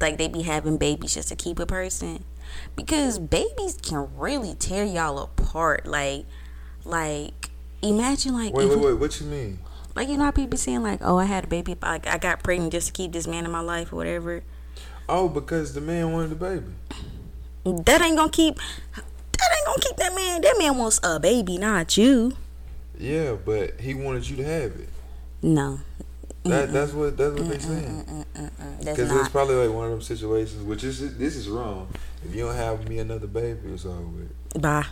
like 0.00 0.16
they 0.18 0.28
be 0.28 0.42
having 0.42 0.76
babies 0.78 1.14
just 1.14 1.28
to 1.30 1.36
keep 1.36 1.58
a 1.58 1.66
person, 1.66 2.24
because 2.76 3.18
babies 3.18 3.78
can 3.82 4.08
really 4.16 4.54
tear 4.54 4.84
y'all 4.84 5.18
apart. 5.18 5.86
Like, 5.86 6.24
like 6.84 7.50
imagine 7.82 8.34
like 8.34 8.54
Wait, 8.54 8.68
wait, 8.68 8.78
wait. 8.78 8.94
What 8.94 9.20
you 9.20 9.26
mean? 9.26 9.58
like 9.94 10.08
you 10.08 10.16
know 10.18 10.24
how 10.24 10.30
people 10.30 10.50
be 10.50 10.56
saying 10.56 10.82
like, 10.82 11.00
oh 11.02 11.18
I 11.18 11.24
had 11.24 11.44
a 11.44 11.46
baby, 11.48 11.76
like 11.82 12.06
I 12.06 12.18
got 12.18 12.42
pregnant 12.42 12.72
just 12.72 12.88
to 12.88 12.92
keep 12.92 13.12
this 13.12 13.26
man 13.26 13.44
in 13.44 13.50
my 13.50 13.60
life 13.60 13.92
or 13.92 13.96
whatever. 13.96 14.42
Oh, 15.08 15.28
because 15.28 15.72
the 15.74 15.80
man 15.80 16.12
wanted 16.12 16.30
the 16.30 16.34
baby. 16.36 16.66
That 17.84 18.02
ain't 18.02 18.16
gonna 18.16 18.30
keep. 18.30 18.56
That 18.56 19.56
ain't 19.56 19.66
gonna 19.66 19.80
keep 19.80 19.96
that 19.96 20.14
man. 20.14 20.40
That 20.42 20.56
man 20.58 20.76
wants 20.78 20.98
a 21.02 21.18
baby, 21.20 21.58
not 21.58 21.96
you. 21.96 22.36
Yeah, 22.98 23.34
but 23.44 23.80
he 23.80 23.94
wanted 23.94 24.28
you 24.28 24.36
to 24.36 24.44
have 24.44 24.72
it. 24.72 24.88
No, 25.42 25.80
That 26.44 26.72
that's 26.72 26.92
what 26.92 27.16
that's 27.16 27.34
what 27.38 27.48
they 27.48 27.58
saying. 27.58 28.24
Because 28.78 29.10
it's 29.12 29.28
probably 29.28 29.54
like 29.56 29.74
one 29.74 29.86
of 29.86 29.90
them 29.90 30.02
situations, 30.02 30.62
which 30.62 30.84
is 30.84 31.16
this 31.18 31.36
is 31.36 31.48
wrong. 31.48 31.88
If 32.24 32.34
you 32.34 32.46
don't 32.46 32.54
have 32.54 32.88
me 32.88 32.98
another 32.98 33.26
baby, 33.26 33.60
it's 33.72 33.84
all 33.84 34.12
with. 34.14 34.62
Bye. 34.62 34.86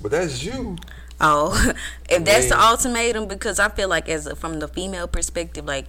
But 0.00 0.10
that's 0.12 0.42
you. 0.44 0.76
Oh, 1.20 1.72
if 2.10 2.24
that's 2.24 2.48
the 2.48 2.60
ultimatum, 2.60 3.26
because 3.26 3.58
I 3.58 3.68
feel 3.70 3.88
like 3.88 4.08
as 4.08 4.26
a, 4.26 4.36
from 4.36 4.60
the 4.60 4.68
female 4.68 5.08
perspective, 5.08 5.64
like 5.64 5.86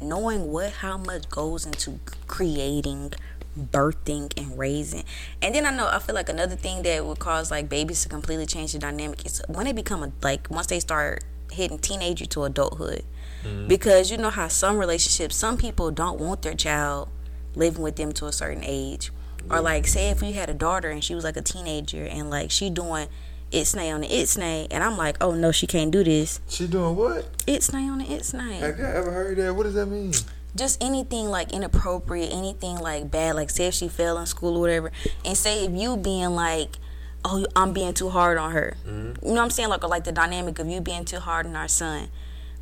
knowing 0.00 0.50
what 0.52 0.72
how 0.72 0.96
much 0.96 1.28
goes 1.28 1.66
into 1.66 1.98
creating, 2.28 3.12
birthing, 3.58 4.32
and 4.36 4.56
raising, 4.56 5.04
and 5.42 5.54
then 5.54 5.66
I 5.66 5.70
know 5.76 5.88
I 5.88 5.98
feel 5.98 6.14
like 6.14 6.28
another 6.28 6.56
thing 6.56 6.82
that 6.82 7.04
would 7.04 7.18
cause 7.18 7.50
like 7.50 7.68
babies 7.68 8.02
to 8.04 8.08
completely 8.08 8.46
change 8.46 8.72
the 8.72 8.78
dynamic 8.78 9.26
is 9.26 9.42
when 9.48 9.66
they 9.66 9.72
become 9.72 10.02
a, 10.04 10.12
like 10.22 10.48
once 10.50 10.68
they 10.68 10.80
start 10.80 11.24
hitting 11.52 11.78
teenager 11.78 12.26
to 12.26 12.44
adulthood, 12.44 13.04
mm-hmm. 13.44 13.68
because 13.68 14.10
you 14.10 14.16
know 14.16 14.30
how 14.30 14.48
some 14.48 14.78
relationships, 14.78 15.36
some 15.36 15.56
people 15.56 15.90
don't 15.90 16.18
want 16.18 16.42
their 16.42 16.54
child 16.54 17.08
living 17.54 17.82
with 17.82 17.96
them 17.96 18.12
to 18.12 18.26
a 18.26 18.32
certain 18.32 18.62
age, 18.64 19.10
or 19.50 19.60
like 19.60 19.86
say 19.86 20.10
if 20.10 20.22
you 20.22 20.32
had 20.32 20.50
a 20.50 20.54
daughter 20.54 20.90
and 20.90 21.02
she 21.02 21.14
was 21.14 21.24
like 21.24 21.36
a 21.36 21.42
teenager 21.42 22.04
and 22.04 22.30
like 22.30 22.50
she 22.50 22.70
doing 22.70 23.08
it's 23.52 23.74
nay 23.74 23.90
on 23.90 24.02
the 24.02 24.06
it's 24.06 24.36
nay, 24.36 24.68
and 24.70 24.84
I'm 24.84 24.96
like, 24.96 25.16
oh 25.20 25.32
no, 25.32 25.50
she 25.50 25.66
can't 25.66 25.90
do 25.90 26.04
this. 26.04 26.40
She 26.48 26.66
doing 26.68 26.94
what? 26.94 27.26
It's 27.46 27.72
nay 27.72 27.88
on 27.88 27.98
the 27.98 28.12
it's 28.12 28.32
nay. 28.32 28.58
Have 28.58 28.78
you 28.78 28.84
ever 28.84 29.10
heard 29.10 29.36
that? 29.38 29.54
What 29.54 29.64
does 29.64 29.74
that 29.74 29.86
mean? 29.86 30.12
Just 30.54 30.82
anything 30.82 31.26
like 31.26 31.52
inappropriate, 31.52 32.32
anything 32.32 32.76
like 32.76 33.10
bad, 33.10 33.34
like 33.34 33.50
say 33.50 33.66
if 33.66 33.74
she 33.74 33.88
fell 33.88 34.18
in 34.18 34.26
school 34.26 34.56
or 34.56 34.60
whatever, 34.60 34.92
and 35.24 35.36
say 35.36 35.64
if 35.64 35.72
you 35.72 35.96
being 35.96 36.30
like, 36.30 36.76
oh, 37.24 37.46
I'm 37.54 37.72
being 37.72 37.94
too 37.94 38.08
hard 38.08 38.38
on 38.38 38.52
her. 38.52 38.76
You 38.86 38.92
know 38.92 39.14
what 39.22 39.38
I'm 39.38 39.50
saying? 39.50 39.68
Like, 39.68 39.82
like 39.84 40.04
the 40.04 40.12
dynamic 40.12 40.58
of 40.58 40.68
you 40.68 40.80
being 40.80 41.04
too 41.04 41.18
hard 41.18 41.46
on 41.46 41.56
our 41.56 41.68
son, 41.68 42.08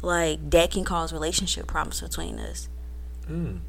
like 0.03 0.51
that 0.51 0.71
can 0.71 0.85
cause 0.85 1.13
relationship 1.13 1.67
problems 1.67 2.01
between 2.01 2.39
us. 2.39 2.69
Mm. 3.29 3.61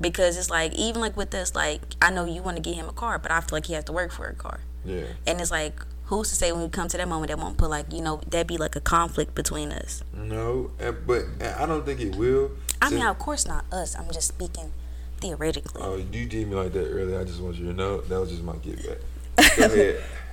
Because 0.00 0.36
it's 0.36 0.50
like 0.50 0.74
even 0.74 1.00
like 1.00 1.16
with 1.16 1.34
us, 1.34 1.54
like 1.54 1.80
I 2.02 2.10
know 2.10 2.24
you 2.24 2.42
want 2.42 2.56
to 2.56 2.62
get 2.62 2.74
him 2.74 2.88
a 2.88 2.92
car, 2.92 3.18
but 3.18 3.30
I 3.30 3.40
feel 3.40 3.56
like 3.56 3.66
he 3.66 3.74
has 3.74 3.84
to 3.84 3.92
work 3.92 4.12
for 4.12 4.26
a 4.26 4.34
car. 4.34 4.60
Yeah. 4.84 5.04
And 5.26 5.40
it's 5.40 5.50
like, 5.50 5.80
who's 6.04 6.28
to 6.28 6.36
say 6.36 6.52
when 6.52 6.62
we 6.62 6.68
come 6.68 6.86
to 6.88 6.96
that 6.96 7.08
moment 7.08 7.30
that 7.30 7.38
won't 7.38 7.56
put 7.56 7.70
like, 7.70 7.92
you 7.92 8.00
know, 8.00 8.20
that 8.28 8.46
be 8.46 8.56
like 8.56 8.76
a 8.76 8.80
conflict 8.80 9.34
between 9.34 9.72
us. 9.72 10.04
No, 10.14 10.70
but 11.06 11.24
I 11.40 11.66
don't 11.66 11.84
think 11.84 12.00
it 12.00 12.14
will. 12.14 12.52
I 12.80 12.90
mean, 12.90 13.04
of 13.04 13.18
course 13.18 13.46
not 13.46 13.64
us. 13.72 13.96
I'm 13.96 14.10
just 14.12 14.28
speaking 14.28 14.72
theoretically. 15.20 15.80
Oh, 15.82 15.96
you 15.96 16.26
did 16.26 16.46
me 16.46 16.54
like 16.54 16.72
that 16.74 16.88
earlier. 16.88 17.18
I 17.18 17.24
just 17.24 17.40
want 17.40 17.56
you 17.56 17.66
to 17.66 17.72
know 17.72 18.02
that 18.02 18.20
was 18.20 18.30
just 18.30 18.42
my 18.42 18.54
get 18.56 18.76
back. 18.86 18.98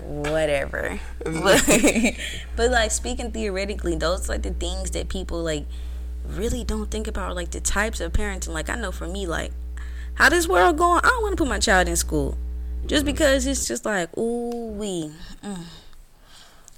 Whatever. 0.03 0.99
but, 1.23 1.63
but 2.55 2.71
like 2.71 2.91
speaking 2.91 3.31
theoretically, 3.31 3.95
those 3.95 4.29
like 4.29 4.41
the 4.43 4.51
things 4.51 4.91
that 4.91 5.09
people 5.09 5.41
like 5.43 5.65
really 6.25 6.63
don't 6.63 6.91
think 6.91 7.07
about, 7.07 7.35
like 7.35 7.51
the 7.51 7.61
types 7.61 7.99
of 7.99 8.11
parenting. 8.13 8.49
Like 8.49 8.69
I 8.69 8.75
know 8.75 8.91
for 8.91 9.07
me, 9.07 9.25
like 9.25 9.51
how 10.15 10.29
this 10.29 10.47
world 10.47 10.77
going, 10.77 11.01
I 11.03 11.07
don't 11.09 11.21
want 11.23 11.37
to 11.37 11.43
put 11.43 11.49
my 11.49 11.59
child 11.59 11.87
in 11.87 11.95
school, 11.95 12.37
just 12.85 13.05
because 13.05 13.47
it's 13.47 13.67
just 13.67 13.85
like 13.85 14.15
ooh 14.17 14.67
we. 14.71 15.11
Mm. 15.43 15.63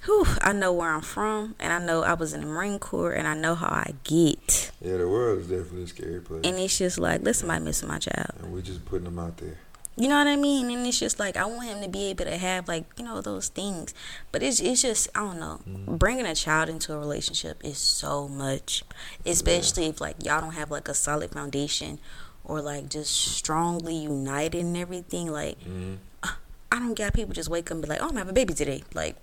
Whew, 0.05 0.27
I 0.41 0.53
know 0.53 0.71
where 0.71 0.91
I'm 0.91 1.01
from, 1.01 1.55
and 1.59 1.73
I 1.73 1.83
know 1.83 2.03
I 2.03 2.13
was 2.13 2.31
in 2.31 2.41
the 2.41 2.45
Marine 2.45 2.77
Corps, 2.77 3.13
and 3.13 3.27
I 3.27 3.33
know 3.33 3.55
how 3.55 3.69
I 3.69 3.95
get. 4.03 4.69
Yeah, 4.79 4.97
the 4.97 5.09
world 5.09 5.39
is 5.39 5.47
definitely 5.47 5.81
a 5.81 5.87
scary 5.87 6.21
place, 6.21 6.41
And 6.43 6.59
it's 6.59 6.77
just 6.77 6.99
like, 6.99 7.23
let 7.23 7.35
somebody 7.35 7.63
missing 7.65 7.87
my 7.87 7.97
child. 7.97 8.29
and 8.39 8.53
we're 8.53 8.61
just 8.61 8.85
putting 8.85 9.05
them 9.05 9.17
out 9.17 9.37
there. 9.37 9.57
You 9.97 10.09
know 10.09 10.17
what 10.17 10.27
I 10.27 10.35
mean? 10.35 10.69
And 10.71 10.85
it's 10.85 10.99
just 10.99 11.19
like 11.19 11.37
I 11.37 11.45
want 11.45 11.67
him 11.69 11.81
to 11.81 11.87
be 11.87 12.05
able 12.09 12.25
to 12.25 12.35
have 12.37 12.67
like 12.67 12.83
you 12.97 13.05
know 13.05 13.21
those 13.21 13.47
things, 13.47 13.93
but 14.31 14.43
it's 14.43 14.59
it's 14.59 14.81
just 14.81 15.07
I 15.15 15.21
don't 15.21 15.39
know. 15.39 15.61
Bringing 15.87 16.25
a 16.25 16.35
child 16.35 16.67
into 16.69 16.93
a 16.93 16.99
relationship 16.99 17.61
is 17.63 17.77
so 17.77 18.27
much, 18.27 18.83
especially 19.25 19.85
if 19.85 20.01
like 20.01 20.17
y'all 20.25 20.41
don't 20.41 20.53
have 20.53 20.69
like 20.69 20.89
a 20.89 20.93
solid 20.93 21.31
foundation 21.31 21.99
or 22.43 22.61
like 22.61 22.89
just 22.89 23.11
strongly 23.15 23.95
united 23.95 24.59
and 24.59 24.75
everything. 24.75 25.31
Like 25.31 25.57
Mhm. 25.63 25.97
I 26.71 26.79
don't 26.79 26.93
get 26.95 27.13
people 27.13 27.33
just 27.33 27.49
wake 27.49 27.67
up 27.71 27.75
and 27.75 27.81
be 27.81 27.87
like, 27.87 28.01
"Oh, 28.01 28.09
I'm 28.09 28.17
have 28.17 28.27
a 28.27 28.33
baby 28.33 28.53
today." 28.53 28.83
Like, 28.93 29.15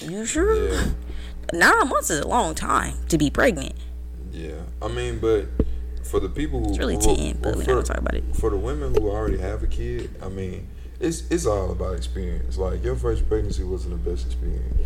you 0.00 0.26
sure? 0.26 0.54
Yeah. 0.54 0.90
Nine 1.54 1.88
months 1.88 2.10
is 2.10 2.20
a 2.20 2.28
long 2.28 2.54
time 2.54 2.94
to 3.08 3.16
be 3.16 3.30
pregnant. 3.30 3.72
Yeah, 4.32 4.60
I 4.82 4.88
mean, 4.88 5.18
but 5.18 5.46
for 6.02 6.20
the 6.20 6.28
people 6.28 6.60
who 6.60 6.70
It's 6.70 6.78
really 6.78 6.94
who- 6.96 7.16
10, 7.16 7.38
but 7.42 7.52
we're 7.56 7.62
not 7.64 7.66
gonna 7.66 7.82
talk 7.82 7.98
about 7.98 8.14
it. 8.14 8.24
For 8.36 8.50
the 8.50 8.56
women 8.56 8.94
who 8.94 9.08
already 9.10 9.38
have 9.38 9.62
a 9.62 9.66
kid, 9.66 10.10
I 10.22 10.28
mean, 10.28 10.66
it's 10.98 11.22
it's 11.30 11.46
all 11.46 11.70
about 11.70 11.96
experience. 11.96 12.56
Like 12.58 12.82
your 12.84 12.96
first 12.96 13.28
pregnancy 13.28 13.62
wasn't 13.64 14.02
the 14.02 14.10
best 14.10 14.26
experience, 14.26 14.76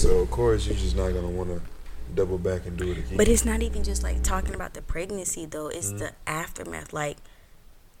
so 0.00 0.18
of 0.18 0.30
course 0.30 0.66
you're 0.66 0.76
just 0.76 0.96
not 0.96 1.10
gonna 1.12 1.28
want 1.28 1.50
to 1.50 1.60
double 2.14 2.38
back 2.38 2.66
and 2.66 2.76
do 2.76 2.90
it 2.92 2.98
again. 2.98 3.16
But 3.16 3.28
it's 3.28 3.44
not 3.44 3.62
even 3.62 3.82
just 3.84 4.02
like 4.02 4.22
talking 4.22 4.54
about 4.54 4.74
the 4.74 4.82
pregnancy 4.82 5.44
though. 5.46 5.68
It's 5.68 5.88
Mm-hmm. 5.88 5.98
the 5.98 6.10
aftermath. 6.26 6.92
Like, 6.92 7.16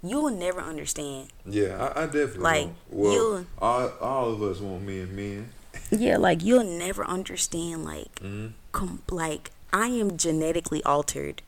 you'll 0.02 0.30
never 0.30 0.60
understand. 0.60 1.28
yeah, 1.44 1.92
I, 1.96 2.02
I 2.02 2.06
definitely 2.06 2.38
Like, 2.42 2.64
won't. 2.66 2.74
well, 2.90 3.12
you- 3.40 3.46
all 3.58 3.88
all 4.00 4.32
of 4.32 4.42
us 4.42 4.60
want 4.60 4.82
men, 4.82 5.14
men. 5.14 5.50
Yeah, 5.90 6.16
like 6.16 6.42
you'll 6.42 6.64
never 6.64 7.04
understand. 7.06 7.84
Like, 7.84 8.14
Mhm. 8.20 8.52
com- 8.72 9.02
like 9.10 9.50
I 9.72 9.88
am 9.88 10.16
genetically 10.16 10.82
altered 10.84 11.42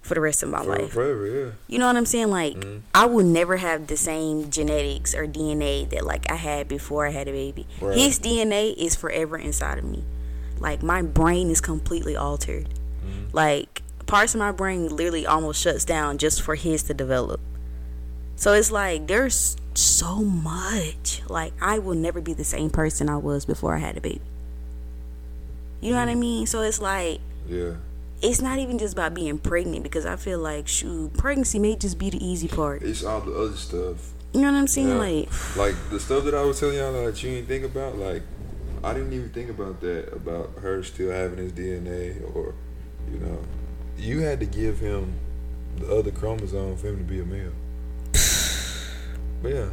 for 0.00 0.14
the 0.14 0.20
rest 0.20 0.42
of 0.42 0.48
my 0.48 0.62
For, 0.64 0.70
life. 0.78 0.90
forever, 0.92 1.26
yeah. 1.26 1.50
You 1.68 1.78
know 1.78 1.86
what 1.86 1.96
I'm 1.96 2.06
saying? 2.06 2.30
Like, 2.30 2.54
Mhm. 2.56 2.80
I 2.94 3.04
will 3.06 3.24
never 3.24 3.58
have 3.58 3.86
the 3.86 3.96
same 3.96 4.50
genetics 4.50 5.14
or 5.14 5.26
DNA 5.26 5.84
that 5.90 6.04
like 6.04 6.30
I 6.30 6.36
had 6.36 6.68
before 6.68 7.06
I 7.06 7.10
had 7.10 7.28
a 7.28 7.32
baby. 7.32 7.66
Right. 7.80 7.96
His 7.98 8.18
DNA 8.18 8.70
is 8.78 8.94
forever 8.96 9.36
inside 9.36 9.78
of 9.78 9.84
me. 9.84 10.04
Like 10.58 10.82
my 10.82 11.02
brain 11.02 11.50
is 11.50 11.60
completely 11.60 12.16
altered. 12.16 12.68
Mm-hmm. 13.04 13.26
Like 13.36 13.82
parts 14.06 14.34
of 14.34 14.38
my 14.40 14.52
brain 14.52 14.88
literally 14.88 15.26
almost 15.26 15.60
shuts 15.62 15.84
down 15.84 16.18
just 16.18 16.42
for 16.42 16.54
his 16.56 16.82
to 16.84 16.94
develop. 16.94 17.40
So 18.36 18.54
it's 18.54 18.70
like 18.72 19.06
there's 19.06 19.56
so 19.74 20.16
much. 20.16 21.22
Like 21.28 21.52
I 21.60 21.78
will 21.78 21.94
never 21.94 22.20
be 22.20 22.32
the 22.32 22.42
same 22.44 22.70
person 22.70 23.08
I 23.10 23.16
was 23.18 23.44
before 23.44 23.74
I 23.76 23.78
had 23.78 23.96
a 23.96 24.00
baby. 24.00 24.22
You 25.80 25.92
know 25.92 25.98
what 25.98 26.08
I 26.08 26.12
Mm-hmm. 26.12 26.20
mean? 26.20 26.46
So 26.46 26.62
it's 26.62 26.80
like 26.80 27.20
Yeah. 27.48 27.74
It's 28.22 28.40
not 28.40 28.58
even 28.58 28.78
just 28.78 28.94
about 28.94 29.14
being 29.14 29.38
pregnant 29.38 29.82
because 29.82 30.06
I 30.06 30.16
feel 30.16 30.38
like 30.38 30.68
shoot, 30.68 31.12
pregnancy 31.14 31.58
may 31.58 31.76
just 31.76 31.98
be 31.98 32.10
the 32.10 32.24
easy 32.24 32.48
part. 32.48 32.82
It's 32.82 33.04
all 33.04 33.20
the 33.20 33.34
other 33.34 33.56
stuff. 33.56 34.12
You 34.32 34.42
know 34.42 34.52
what 34.52 34.58
I'm 34.58 34.66
saying? 34.68 34.88
Yeah. 34.88 34.94
Like 34.94 35.56
Like 35.56 35.74
the 35.90 35.98
stuff 35.98 36.24
that 36.24 36.34
I 36.34 36.42
was 36.42 36.60
telling 36.60 36.76
y'all 36.76 36.92
that 36.92 37.22
you 37.22 37.30
didn't 37.30 37.48
think 37.48 37.64
about, 37.64 37.96
like 37.96 38.22
I 38.84 38.94
didn't 38.94 39.12
even 39.12 39.30
think 39.30 39.50
about 39.50 39.80
that 39.80 40.12
about 40.12 40.50
her 40.60 40.82
still 40.82 41.10
having 41.10 41.38
his 41.38 41.52
DNA 41.52 42.22
or 42.34 42.54
you 43.10 43.18
know. 43.18 43.38
You 43.96 44.20
had 44.20 44.40
to 44.40 44.46
give 44.46 44.78
him 44.78 45.12
the 45.76 45.94
other 45.94 46.10
chromosome 46.10 46.76
for 46.76 46.88
him 46.88 46.98
to 46.98 47.04
be 47.04 47.20
a 47.20 47.24
male. 47.24 47.52
But 49.42 49.52
yeah. 49.52 49.68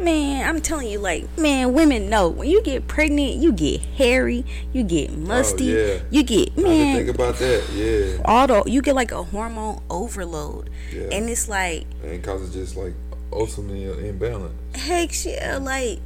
Man, 0.00 0.48
I'm 0.48 0.60
telling 0.62 0.88
you, 0.88 0.98
like, 0.98 1.26
man, 1.36 1.74
women 1.74 2.08
know 2.08 2.28
when 2.28 2.48
you 2.48 2.62
get 2.62 2.88
pregnant, 2.88 3.34
you 3.36 3.52
get 3.52 3.80
hairy, 3.80 4.44
you 4.72 4.82
get 4.82 5.10
oh, 5.10 5.16
musty, 5.16 5.76
Oh, 5.76 5.86
yeah. 5.86 6.00
you 6.10 6.22
get 6.22 6.56
man, 6.56 6.96
think 6.96 7.14
about 7.14 7.36
that, 7.36 7.64
yeah. 7.74 8.22
all 8.24 8.46
the 8.46 8.62
you 8.70 8.80
get 8.80 8.94
like 8.94 9.12
a 9.12 9.22
hormone 9.22 9.82
overload, 9.90 10.70
Yeah. 10.90 11.08
and 11.12 11.28
it's 11.28 11.48
like, 11.48 11.84
And 12.02 12.22
causes 12.24 12.52
just 12.54 12.76
like 12.76 12.94
ultimately 13.30 13.84
an 13.84 14.02
imbalance. 14.04 14.54
heck, 14.74 15.10
yeah, 15.24 15.58
like, 15.58 16.00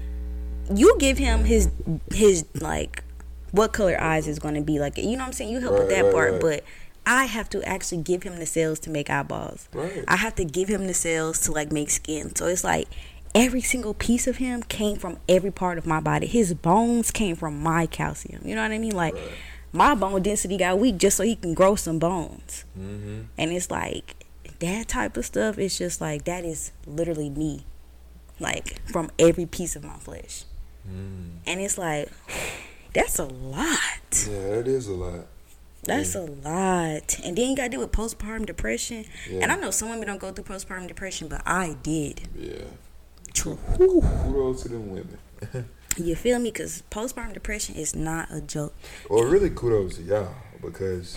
you 0.74 0.96
give 0.98 1.18
him 1.18 1.44
his 1.44 1.68
his 2.12 2.44
like 2.60 3.04
what 3.52 3.72
color 3.72 4.00
eyes 4.00 4.26
is 4.26 4.40
going 4.40 4.54
to 4.56 4.60
be 4.62 4.80
like, 4.80 4.98
you 4.98 5.12
know 5.12 5.18
what 5.18 5.26
I'm 5.28 5.32
saying? 5.32 5.50
You 5.52 5.60
help 5.60 5.78
with 5.78 5.88
that 5.90 6.02
right, 6.06 6.12
part, 6.12 6.32
right. 6.32 6.40
but 6.40 6.64
I 7.06 7.26
have 7.26 7.48
to 7.50 7.62
actually 7.68 8.02
give 8.02 8.24
him 8.24 8.38
the 8.40 8.46
cells 8.46 8.80
to 8.80 8.90
make 8.90 9.08
eyeballs. 9.10 9.68
Right. 9.72 10.04
I 10.08 10.16
have 10.16 10.34
to 10.36 10.44
give 10.44 10.68
him 10.68 10.86
the 10.88 10.94
cells 10.94 11.40
to 11.42 11.52
like 11.52 11.70
make 11.70 11.90
skin. 11.90 12.34
So 12.34 12.46
it's 12.46 12.64
like 12.64 12.88
every 13.34 13.60
single 13.60 13.94
piece 13.94 14.26
of 14.26 14.36
him 14.36 14.62
came 14.62 14.96
from 14.96 15.18
every 15.28 15.50
part 15.50 15.78
of 15.78 15.86
my 15.86 16.00
body. 16.00 16.26
His 16.26 16.54
bones 16.54 17.10
came 17.10 17.36
from 17.36 17.62
my 17.62 17.86
calcium. 17.86 18.42
You 18.44 18.54
know 18.54 18.62
what 18.62 18.72
I 18.72 18.78
mean? 18.78 18.94
Like 18.94 19.14
Right. 19.14 19.30
my 19.72 19.94
bone 19.94 20.22
density 20.22 20.56
got 20.56 20.78
weak 20.78 20.98
just 20.98 21.16
so 21.16 21.24
he 21.24 21.36
can 21.36 21.54
grow 21.54 21.74
some 21.74 21.98
bones. 21.98 22.64
Mm-hmm. 22.78 23.22
And 23.36 23.52
it's 23.52 23.70
like 23.70 24.16
that 24.60 24.88
type 24.88 25.16
of 25.16 25.26
stuff. 25.26 25.58
It's 25.58 25.76
just 25.78 26.00
like 26.00 26.24
that 26.24 26.44
is 26.44 26.70
literally 26.86 27.28
me, 27.30 27.64
like 28.38 28.80
from 28.88 29.10
every 29.18 29.46
piece 29.46 29.74
of 29.76 29.84
my 29.84 29.96
flesh. 29.98 30.44
Mm. 30.88 31.38
And 31.46 31.60
it's 31.60 31.76
like 31.78 32.10
that's 32.92 33.18
a 33.18 33.24
lot. 33.24 33.68
Yeah, 34.30 34.56
that 34.56 34.68
is 34.68 34.86
a 34.86 34.92
lot. 34.94 35.26
That's 35.82 36.14
a 36.14 36.22
lot. 36.22 37.18
And 37.24 37.36
then 37.36 37.50
you 37.50 37.56
got 37.56 37.64
to 37.64 37.68
deal 37.68 37.80
with 37.80 37.92
postpartum 37.92 38.46
depression. 38.46 39.04
Yeah. 39.28 39.40
And 39.42 39.52
I 39.52 39.56
know 39.56 39.70
some 39.70 39.90
women 39.90 40.06
don't 40.06 40.18
go 40.18 40.32
through 40.32 40.44
postpartum 40.44 40.88
depression, 40.88 41.28
but 41.28 41.42
I 41.44 41.76
did. 41.82 42.22
Yeah. 42.34 42.62
True. 43.34 43.58
Kudos 43.76 44.62
to 44.62 44.68
them 44.68 44.90
women. 44.90 45.18
You 45.96 46.16
feel 46.16 46.40
me? 46.40 46.50
Because 46.50 46.82
postpartum 46.90 47.34
depression 47.34 47.76
is 47.76 47.94
not 47.94 48.28
a 48.32 48.40
joke. 48.40 48.74
Well, 49.08 49.24
really, 49.24 49.50
kudos 49.50 49.96
to 49.96 50.02
y'all 50.02 50.34
because, 50.60 51.16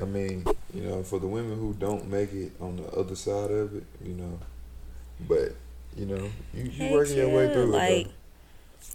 I 0.00 0.06
mean, 0.06 0.46
you 0.72 0.82
know, 0.82 1.02
for 1.02 1.18
the 1.18 1.26
women 1.26 1.58
who 1.58 1.74
don't 1.74 2.08
make 2.08 2.32
it 2.32 2.52
on 2.60 2.76
the 2.76 2.86
other 2.92 3.14
side 3.14 3.50
of 3.50 3.76
it, 3.76 3.84
you 4.02 4.14
know, 4.14 4.38
but 5.28 5.54
you 5.96 6.06
know, 6.06 6.30
you, 6.54 6.64
you 6.64 6.92
working 6.92 7.16
your 7.16 7.28
way 7.28 7.52
through 7.52 7.66
Like, 7.66 8.06
it. 8.06 8.12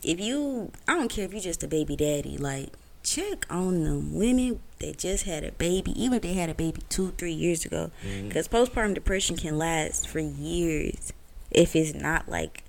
if 0.02 0.20
you, 0.20 0.72
I 0.88 0.96
don't 0.96 1.10
care 1.10 1.26
if 1.26 1.34
you're 1.34 1.42
just 1.42 1.64
a 1.64 1.68
baby 1.68 1.96
daddy, 1.96 2.38
like, 2.38 2.74
check 3.04 3.46
on 3.50 3.84
them 3.84 4.16
women 4.16 4.60
that 4.80 4.98
just 4.98 5.26
had 5.26 5.44
a 5.44 5.52
baby, 5.52 5.92
even 6.02 6.16
if 6.16 6.24
they 6.24 6.34
had 6.34 6.50
a 6.50 6.56
baby 6.56 6.82
two, 6.90 7.12
three 7.18 7.32
years 7.32 7.64
ago. 7.64 7.92
Mm-hmm. 8.04 8.28
Because 8.28 8.48
postpartum 8.48 8.96
depression 8.96 9.38
can 9.38 9.58
last 9.58 10.08
for 10.08 10.20
years 10.20 11.14
if 11.52 11.76
it's 11.76 11.94
not, 11.94 12.30
like, 12.30 12.64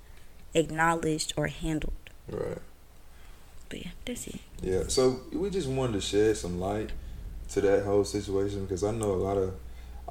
acknowledged 0.53 1.33
or 1.37 1.47
handled. 1.47 1.93
Right. 2.29 2.57
But 3.69 3.85
yeah, 3.85 3.91
that's 4.05 4.27
it. 4.27 4.39
Yeah. 4.61 4.83
So 4.87 5.21
we 5.31 5.49
just 5.49 5.67
wanted 5.67 5.93
to 5.93 6.01
shed 6.01 6.37
some 6.37 6.59
light 6.59 6.91
to 7.49 7.61
that 7.61 7.83
whole 7.85 8.03
situation 8.03 8.63
because 8.65 8.83
I 8.83 8.91
know 8.91 9.11
a 9.11 9.15
lot 9.15 9.37
of 9.37 9.53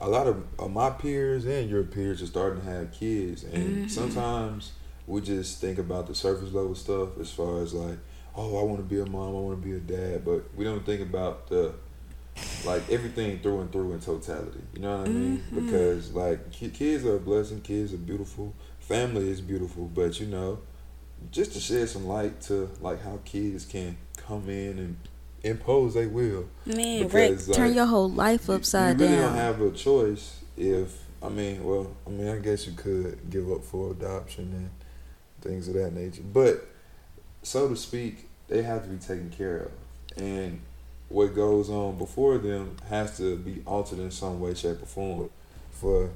a 0.02 0.08
lot 0.08 0.26
of, 0.26 0.44
of 0.58 0.70
my 0.70 0.88
peers 0.88 1.44
and 1.44 1.68
your 1.68 1.82
peers 1.82 2.22
are 2.22 2.26
starting 2.26 2.62
to 2.62 2.66
have 2.70 2.90
kids, 2.90 3.44
and 3.44 3.84
Mhm. 3.84 3.90
sometimes 3.90 4.72
we 5.06 5.20
just 5.20 5.60
think 5.60 5.78
about 5.78 6.06
the 6.06 6.14
surface 6.14 6.52
level 6.54 6.74
stuff 6.74 7.18
as 7.20 7.30
far 7.30 7.60
as 7.62 7.74
like, 7.74 7.98
oh, 8.34 8.58
I 8.58 8.62
want 8.62 8.78
to 8.78 8.82
be 8.82 8.98
a 8.98 9.04
mom, 9.04 9.28
I 9.36 9.40
want 9.40 9.60
to 9.60 9.66
be 9.68 9.74
a 9.74 9.80
dad, 9.80 10.24
but 10.24 10.44
we 10.56 10.64
don't 10.64 10.86
think 10.86 11.02
about 11.02 11.48
the 11.48 11.74
like 12.64 12.82
everything 12.90 13.38
through 13.40 13.60
and 13.60 13.72
through 13.72 13.92
in 13.92 14.00
totality. 14.00 14.60
You 14.74 14.80
know 14.82 14.98
what 14.98 15.06
I 15.08 15.10
mean? 15.10 15.42
Mhm. 15.52 15.64
Because 15.66 16.12
like 16.12 16.50
kids 16.52 17.04
are 17.04 17.16
a 17.16 17.20
blessing, 17.20 17.60
kids 17.60 17.92
are 17.92 17.98
beautiful, 17.98 18.54
family 18.78 19.30
is 19.30 19.40
beautiful, 19.40 19.86
but 19.94 20.20
you 20.20 20.26
know, 20.26 20.58
just 21.30 21.52
to 21.52 21.60
shed 21.60 21.88
some 21.88 22.06
light 22.06 22.40
to 22.42 22.70
like 22.80 23.02
how 23.02 23.18
kids 23.24 23.64
can 23.64 23.96
come 24.16 24.48
in 24.48 24.78
and 24.78 24.96
impose 25.42 25.94
their 25.94 26.08
will. 26.08 26.44
Man, 26.66 27.04
Because, 27.04 27.48
Rick, 27.48 27.56
turn 27.56 27.74
your 27.74 27.86
whole 27.86 28.10
life 28.10 28.50
upside 28.50 29.00
you 29.00 29.06
really 29.06 29.16
down. 29.18 29.28
don't 29.30 29.38
have 29.38 29.60
a 29.62 29.70
choice 29.70 30.40
if 30.56 30.98
I 31.22 31.28
mean, 31.28 31.62
well, 31.64 31.94
I 32.06 32.10
mean, 32.10 32.28
I 32.28 32.38
guess 32.38 32.66
you 32.66 32.72
could 32.72 33.30
give 33.30 33.50
up 33.50 33.62
for 33.64 33.90
adoption 33.92 34.52
and 34.54 34.70
things 35.42 35.68
of 35.68 35.74
that 35.74 35.92
nature, 35.94 36.22
but 36.22 36.66
so 37.42 37.68
to 37.68 37.76
speak, 37.76 38.28
they 38.48 38.62
have 38.62 38.82
to 38.84 38.88
be 38.88 38.96
taken 38.98 39.30
care 39.30 39.58
of, 39.58 39.70
and 40.22 40.60
what 41.10 41.34
goes 41.34 41.68
on 41.68 41.98
before 41.98 42.38
them 42.38 42.76
has 42.88 43.16
to 43.18 43.36
be 43.36 43.62
altered 43.66 43.98
in 43.98 44.10
some 44.10 44.40
way, 44.40 44.54
shape, 44.54 44.82
or 44.82 44.86
form 44.86 45.30
for 45.70 46.08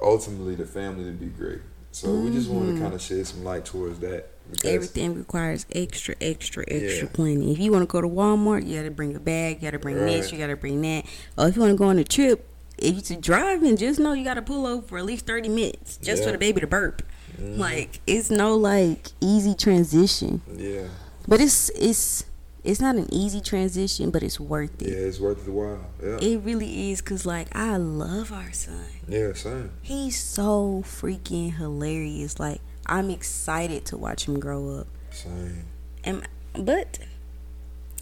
ultimately 0.00 0.54
the 0.54 0.64
family 0.64 1.04
to 1.04 1.10
be 1.12 1.26
great. 1.26 1.60
So 1.92 2.14
we 2.14 2.30
just 2.30 2.48
wanted 2.48 2.76
to 2.76 2.80
kind 2.80 2.94
of 2.94 3.00
shed 3.02 3.26
some 3.26 3.44
light 3.44 3.64
towards 3.64 3.98
that. 4.00 4.28
Everything 4.64 5.14
requires 5.14 5.66
extra, 5.74 6.14
extra, 6.20 6.64
extra 6.68 7.06
Yeah. 7.06 7.12
plenty. 7.12 7.52
If 7.52 7.58
you 7.58 7.72
want 7.72 7.82
to 7.82 7.86
go 7.92 8.00
to 8.00 8.08
Walmart, 8.08 8.66
you 8.66 8.76
got 8.76 8.84
to 8.84 8.90
bring 8.90 9.14
a 9.16 9.20
bag. 9.20 9.56
You 9.56 9.62
got 9.62 9.72
to 9.72 9.78
bring 9.78 9.96
this. 9.96 10.30
You 10.32 10.38
got 10.38 10.46
to 10.46 10.56
bring 10.56 10.80
that. 10.82 11.04
Or 11.36 11.48
if 11.48 11.56
you 11.56 11.62
want 11.62 11.72
to 11.72 11.76
go 11.76 11.84
on 11.84 11.98
a 11.98 12.04
trip, 12.04 12.46
if 12.78 13.10
you're 13.10 13.20
driving, 13.20 13.76
just 13.76 13.98
know 13.98 14.12
you 14.12 14.24
got 14.24 14.34
to 14.34 14.42
pull 14.42 14.64
over 14.66 14.86
for 14.86 14.98
at 14.98 15.04
least 15.04 15.26
thirty 15.26 15.48
minutes 15.48 15.98
just 16.00 16.22
for 16.22 16.30
the 16.30 16.38
baby 16.38 16.60
to 16.60 16.66
burp. 16.66 17.02
Mhm. 17.36 17.58
Like 17.58 18.00
it's 18.06 18.30
no 18.30 18.54
like 18.56 19.08
easy 19.20 19.54
transition, 19.54 20.40
yeah, 20.56 20.86
but 21.26 21.40
it's 21.40 21.68
it's 21.70 22.24
it's 22.64 22.80
not 22.80 22.96
an 22.96 23.12
easy 23.12 23.40
transition, 23.40 24.10
but 24.10 24.22
it's 24.22 24.38
worth 24.40 24.80
it. 24.82 24.88
yeah, 24.88 24.96
it's 24.96 25.20
worth 25.20 25.44
the 25.44 25.52
while. 25.52 25.86
Yeah, 26.02 26.18
It 26.20 26.42
really 26.44 26.90
is, 26.90 27.00
cause 27.00 27.24
like 27.26 27.54
I 27.56 27.76
love 27.76 28.32
our 28.32 28.52
son. 28.52 28.84
yeah, 29.08 29.32
same. 29.34 29.70
He's 29.82 30.18
so 30.18 30.82
freaking 30.84 31.54
hilarious. 31.56 32.38
Like 32.40 32.60
I'm 32.86 33.10
excited 33.10 33.84
to 33.86 33.96
watch 33.96 34.26
him 34.26 34.40
grow 34.40 34.70
up. 34.80 34.86
Same. 35.10 35.64
And 36.04 36.26
but 36.54 36.98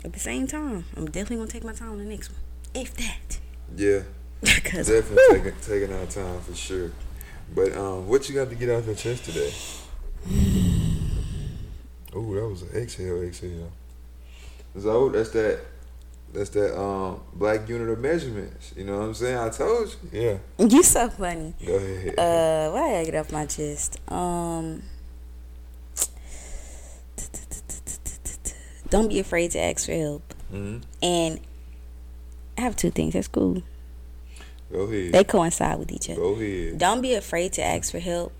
at 0.04 0.12
the 0.12 0.20
same 0.20 0.46
time, 0.46 0.84
I'm 0.96 1.06
definitely 1.06 1.36
gonna 1.36 1.48
take 1.50 1.64
my 1.64 1.72
time 1.72 1.90
on 1.92 1.98
the 1.98 2.04
next 2.04 2.30
one, 2.30 2.40
if 2.74 2.94
that. 2.94 3.38
Yeah, 3.76 4.00
Because 4.40 4.86
definitely 4.88 5.38
taking 5.40 5.60
taking 5.60 5.92
our 5.92 6.06
time 6.06 6.40
for 6.40 6.54
sure. 6.54 6.92
But 7.54 7.76
um, 7.76 8.08
what 8.08 8.28
you 8.28 8.34
got 8.34 8.48
to 8.50 8.54
get 8.56 8.70
out 8.70 8.84
your 8.86 8.94
chest 8.94 9.24
today? 9.24 9.52
Oh, 12.14 12.34
that 12.34 12.48
was 12.48 12.62
an 12.62 12.70
exhale, 12.76 13.22
exhale. 13.22 13.70
So 14.78 15.08
that's 15.08 15.30
that. 15.30 15.60
That's 16.32 16.50
that 16.50 16.78
um, 16.78 17.22
black 17.32 17.68
unit 17.68 17.88
of 17.88 17.98
measurements. 17.98 18.74
You 18.76 18.84
know 18.84 18.98
what 18.98 19.04
I'm 19.06 19.14
saying? 19.14 19.38
I 19.38 19.48
told 19.48 19.96
you. 20.12 20.20
Yeah. 20.58 20.66
You 20.66 20.82
so 20.82 21.08
funny. 21.08 21.54
Go 21.64 21.76
ahead. 21.76 22.18
Uh, 22.18 22.72
why 22.72 22.88
did 22.88 22.96
I 22.96 23.04
get 23.04 23.14
off 23.14 23.32
my 23.32 23.46
chest? 23.46 23.98
Um, 24.10 24.82
don't 28.90 29.08
be 29.08 29.18
afraid 29.18 29.52
to 29.52 29.60
ask 29.60 29.86
for 29.86 29.92
help. 29.92 30.34
Mm-hmm. 30.52 30.78
And 31.02 31.40
I 32.58 32.60
have 32.60 32.76
two 32.76 32.90
things. 32.90 33.14
That's 33.14 33.28
cool. 33.28 33.62
Go 34.70 34.80
ahead. 34.80 35.12
They 35.12 35.24
coincide 35.24 35.78
with 35.78 35.92
each 35.92 36.10
other. 36.10 36.20
Go 36.20 36.34
ahead. 36.34 36.78
Don't 36.78 37.00
be 37.00 37.14
afraid 37.14 37.52
to 37.54 37.64
ask 37.64 37.92
for 37.92 37.98
help, 37.98 38.32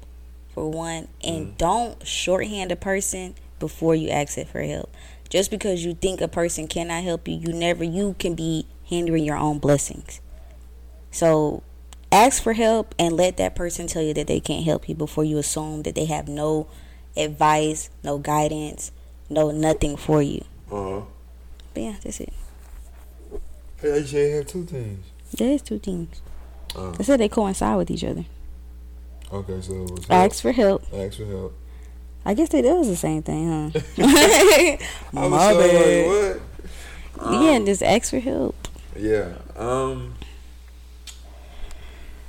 for 0.53 0.71
one, 0.71 1.09
and 1.23 1.47
mm-hmm. 1.47 1.57
don't 1.57 2.07
shorthand 2.07 2.73
a 2.73 2.77
person 2.77 3.35
before 3.59 3.95
you 3.95 4.11
ask 4.11 4.37
it 4.37 4.49
for 4.49 4.61
help. 4.61 4.93
Just 5.29 5.51
because 5.51 5.85
you 5.85 5.95
think 5.95 6.21
a 6.21 6.29
person 6.29 6.69
cannot 6.69 7.03
help 7.03 7.27
you, 7.29 7.35
you 7.35 7.53
never 7.53 7.85
you 7.85 8.15
can 8.19 8.35
be 8.35 8.67
hindering 8.83 9.25
your 9.25 9.37
own 9.37 9.59
blessings. 9.59 10.21
So 11.11 11.63
ask 12.13 12.43
for 12.43 12.53
help 12.53 12.95
and 12.99 13.17
let 13.17 13.37
that 13.39 13.55
person 13.57 13.87
tell 13.87 14.03
you 14.03 14.15
that 14.15 14.27
they 14.27 14.41
can't 14.41 14.65
help 14.65 14.89
you 14.89 14.95
before 14.95 15.25
you 15.25 15.39
assume 15.39 15.83
that 15.83 15.95
they 15.95 16.05
have 16.05 16.29
no 16.29 16.69
advice, 17.17 17.91
no 18.05 18.19
guidance, 18.19 18.93
no 19.29 19.51
nothing 19.51 19.97
for 19.97 20.23
you. 20.23 20.45
Uh 20.71 20.75
huh. 21.01 21.01
But 21.75 21.83
yeah, 21.83 21.97
that's 22.03 22.21
it. 22.21 22.33
Hey, 23.81 24.05
should 24.05 24.33
have 24.33 24.47
two 24.47 24.65
things. 24.65 25.05
There's 25.37 25.63
two 25.63 25.79
things. 25.79 26.23
Uh, 26.75 26.93
I 26.99 27.03
said 27.03 27.21
they 27.21 27.29
coincide 27.29 27.77
with 27.77 27.91
each 27.91 28.05
other. 28.05 28.25
okay, 29.33 29.61
so 29.61 29.87
Ask 30.09 30.43
for 30.43 30.53
help. 30.53 30.83
Ask 30.95 31.19
for 31.19 31.27
help. 31.27 31.59
I 32.27 32.35
guess 32.35 32.49
they 32.49 32.61
was 32.61 32.89
the 32.89 32.97
same 32.97 33.23
thing, 33.23 33.73
huh? 33.73 33.81
My 35.13 35.55
bad. 35.55 36.07
like, 36.09 36.43
what? 37.23 37.41
yeah, 37.41 37.61
just 37.61 37.85
ask 37.85 38.11
for 38.11 38.19
help. 38.19 38.57
Yeah. 38.97 39.35
Um. 39.55 40.15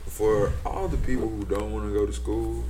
For 0.05 0.53
all 0.63 0.87
the 0.87 0.97
people 0.97 1.27
who 1.27 1.45
don't 1.45 1.73
want 1.73 1.87
to 1.87 1.93
go 1.93 2.05
to 2.05 2.13
school, 2.13 2.63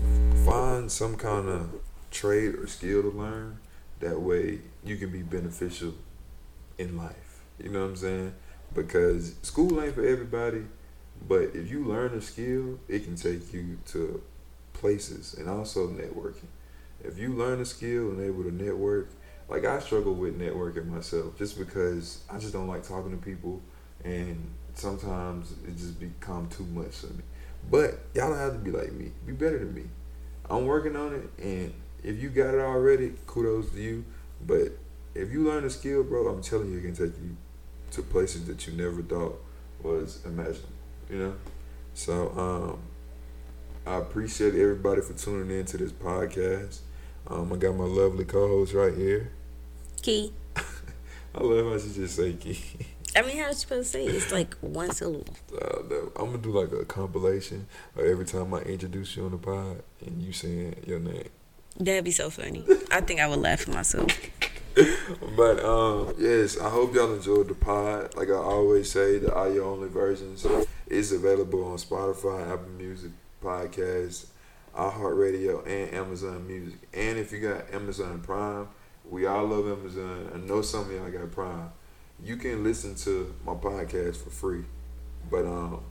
find 0.45 0.89
some 0.89 1.17
kind 1.17 1.49
of 1.49 1.69
trade 2.11 2.55
or 2.55 2.65
skill 2.65 3.01
to 3.01 3.09
learn. 3.09 3.59
That 3.99 4.21
way, 4.21 4.59
you 4.85 4.95
can 4.95 5.09
be 5.09 5.21
beneficial 5.21 5.95
in 6.77 6.95
life. 6.95 7.41
You 7.61 7.69
know 7.69 7.81
what 7.81 7.89
I'm 7.89 7.95
saying? 7.97 8.33
Because 8.73 9.35
school 9.41 9.81
ain't 9.81 9.95
for 9.95 10.05
everybody, 10.05 10.63
but 11.27 11.55
if 11.55 11.69
you 11.69 11.83
learn 11.83 12.13
a 12.13 12.21
skill, 12.21 12.79
it 12.87 13.03
can 13.03 13.17
take 13.17 13.53
you 13.53 13.79
to 13.87 14.21
places 14.71 15.33
and 15.33 15.49
also 15.49 15.87
networking. 15.87 16.47
If 17.07 17.17
you 17.17 17.33
learn 17.33 17.61
a 17.61 17.65
skill 17.65 18.09
and 18.11 18.21
able 18.21 18.43
to 18.43 18.51
network, 18.51 19.09
like 19.49 19.65
I 19.65 19.79
struggle 19.79 20.13
with 20.13 20.39
networking 20.39 20.87
myself 20.87 21.37
just 21.37 21.57
because 21.57 22.21
I 22.29 22.37
just 22.37 22.53
don't 22.53 22.67
like 22.67 22.83
talking 22.83 23.11
to 23.11 23.17
people 23.17 23.61
and 24.03 24.51
sometimes 24.73 25.53
it 25.65 25.77
just 25.77 25.99
become 25.99 26.49
too 26.49 26.65
much 26.65 26.95
for 26.95 27.07
me. 27.07 27.23
But 27.69 27.99
y'all 28.13 28.29
don't 28.29 28.37
have 28.37 28.53
to 28.53 28.59
be 28.59 28.71
like 28.71 28.91
me. 28.91 29.11
Be 29.25 29.31
better 29.31 29.59
than 29.59 29.73
me. 29.73 29.83
I'm 30.49 30.65
working 30.65 30.95
on 30.95 31.13
it 31.13 31.43
and 31.43 31.73
if 32.03 32.21
you 32.21 32.29
got 32.29 32.53
it 32.53 32.59
already, 32.59 33.13
kudos 33.25 33.71
to 33.71 33.81
you. 33.81 34.05
But 34.45 34.73
if 35.15 35.31
you 35.31 35.43
learn 35.43 35.63
a 35.63 35.69
skill, 35.69 36.03
bro, 36.03 36.27
I'm 36.27 36.41
telling 36.41 36.71
you 36.71 36.79
it 36.79 36.81
can 36.81 36.93
take 36.93 37.17
you 37.19 37.35
to 37.91 38.01
places 38.01 38.45
that 38.45 38.67
you 38.67 38.73
never 38.73 39.01
thought 39.01 39.41
was 39.81 40.23
imaginable. 40.25 40.69
You 41.09 41.17
know? 41.19 41.33
So 41.93 42.31
um 42.37 42.79
I 43.85 43.99
appreciate 43.99 44.53
everybody 44.55 44.99
for 44.99 45.13
tuning 45.13 45.57
in 45.57 45.65
to 45.67 45.77
this 45.77 45.93
podcast. 45.93 46.79
Um, 47.29 47.51
I 47.51 47.57
got 47.57 47.75
my 47.75 47.85
lovely 47.85 48.25
co-host 48.25 48.73
right 48.73 48.95
here. 48.95 49.31
Key. 50.01 50.31
I 51.35 51.43
love 51.43 51.71
how 51.71 51.77
she 51.77 51.93
just 51.93 52.15
say 52.15 52.33
key. 52.33 52.59
I 53.15 53.21
mean, 53.23 53.37
how 53.37 53.47
you 53.47 53.53
supposed 53.53 53.91
to 53.91 53.97
say 53.97 54.05
it? 54.05 54.15
It's 54.15 54.31
like 54.31 54.55
one 54.59 54.91
syllable. 54.91 55.35
Uh, 55.53 55.79
I'm 56.15 56.31
gonna 56.31 56.37
do 56.37 56.51
like 56.51 56.71
a 56.71 56.85
compilation 56.85 57.67
of 57.95 58.05
every 58.05 58.25
time 58.25 58.53
I 58.53 58.59
introduce 58.61 59.15
you 59.17 59.25
on 59.25 59.31
the 59.31 59.37
pod 59.37 59.81
and 60.05 60.21
you 60.21 60.31
saying 60.31 60.75
your 60.85 60.99
name. 60.99 61.29
That'd 61.79 62.03
be 62.03 62.11
so 62.11 62.29
funny. 62.29 62.63
I 62.91 63.01
think 63.01 63.19
I 63.19 63.27
would 63.27 63.39
laugh 63.39 63.67
at 63.67 63.73
myself. 63.73 64.07
But 65.35 65.63
um, 65.65 66.13
yes, 66.19 66.59
I 66.59 66.69
hope 66.69 66.93
y'all 66.93 67.11
enjoyed 67.13 67.47
the 67.47 67.55
pod. 67.55 68.15
Like 68.15 68.29
I 68.29 68.33
always 68.33 68.91
say, 68.91 69.17
the 69.17 69.33
audio 69.33 69.71
only 69.71 69.87
versions 69.87 70.45
is 70.87 71.11
available 71.11 71.63
on 71.65 71.77
Spotify, 71.77 72.51
Apple 72.51 72.69
Music, 72.77 73.11
Podcasts, 73.43 74.27
iHeartRadio, 74.77 75.65
and 75.65 75.93
Amazon 75.93 76.47
Music. 76.47 76.79
And 76.93 77.17
if 77.17 77.31
you 77.31 77.39
got 77.39 77.73
Amazon 77.73 78.21
Prime, 78.21 78.67
we 79.09 79.25
all 79.25 79.45
love 79.45 79.67
Amazon. 79.67 80.31
I 80.33 80.37
know 80.37 80.61
some 80.61 80.81
of 80.81 80.91
y'all 80.91 81.09
got 81.09 81.31
Prime. 81.31 81.71
You 82.23 82.37
can 82.37 82.63
listen 82.63 82.95
to 82.95 83.33
my 83.45 83.53
podcast 83.53 84.17
for 84.17 84.29
free. 84.29 84.63
But 85.29 85.45
um, 85.45 85.81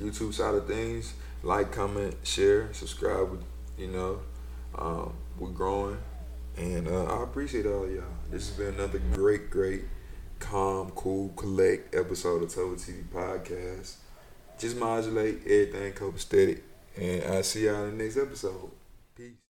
YouTube 0.00 0.34
side 0.34 0.54
of 0.54 0.66
things, 0.66 1.14
like, 1.42 1.72
comment, 1.72 2.14
share, 2.22 2.72
subscribe. 2.72 3.42
You 3.78 3.88
know, 3.88 4.20
um, 4.76 5.14
we're 5.38 5.50
growing. 5.50 5.98
And 6.56 6.88
uh, 6.88 7.04
I 7.04 7.22
appreciate 7.22 7.66
all 7.66 7.88
y'all. 7.88 8.04
This 8.30 8.48
has 8.48 8.56
been 8.56 8.74
another 8.74 9.00
great, 9.12 9.50
great, 9.50 9.84
calm, 10.38 10.90
cool, 10.94 11.30
collect 11.36 11.94
episode 11.94 12.42
of 12.42 12.48
Topher 12.48 12.76
TV 12.76 13.04
Podcast. 13.04 13.96
Just 14.58 14.76
modulate 14.76 15.42
everything 15.42 15.92
copacetic. 15.92 16.60
And 16.96 17.24
I'll 17.24 17.42
see 17.42 17.66
y'all 17.66 17.84
in 17.84 17.98
the 17.98 18.04
next 18.04 18.16
episode. 18.16 18.70
Peace. 19.14 19.36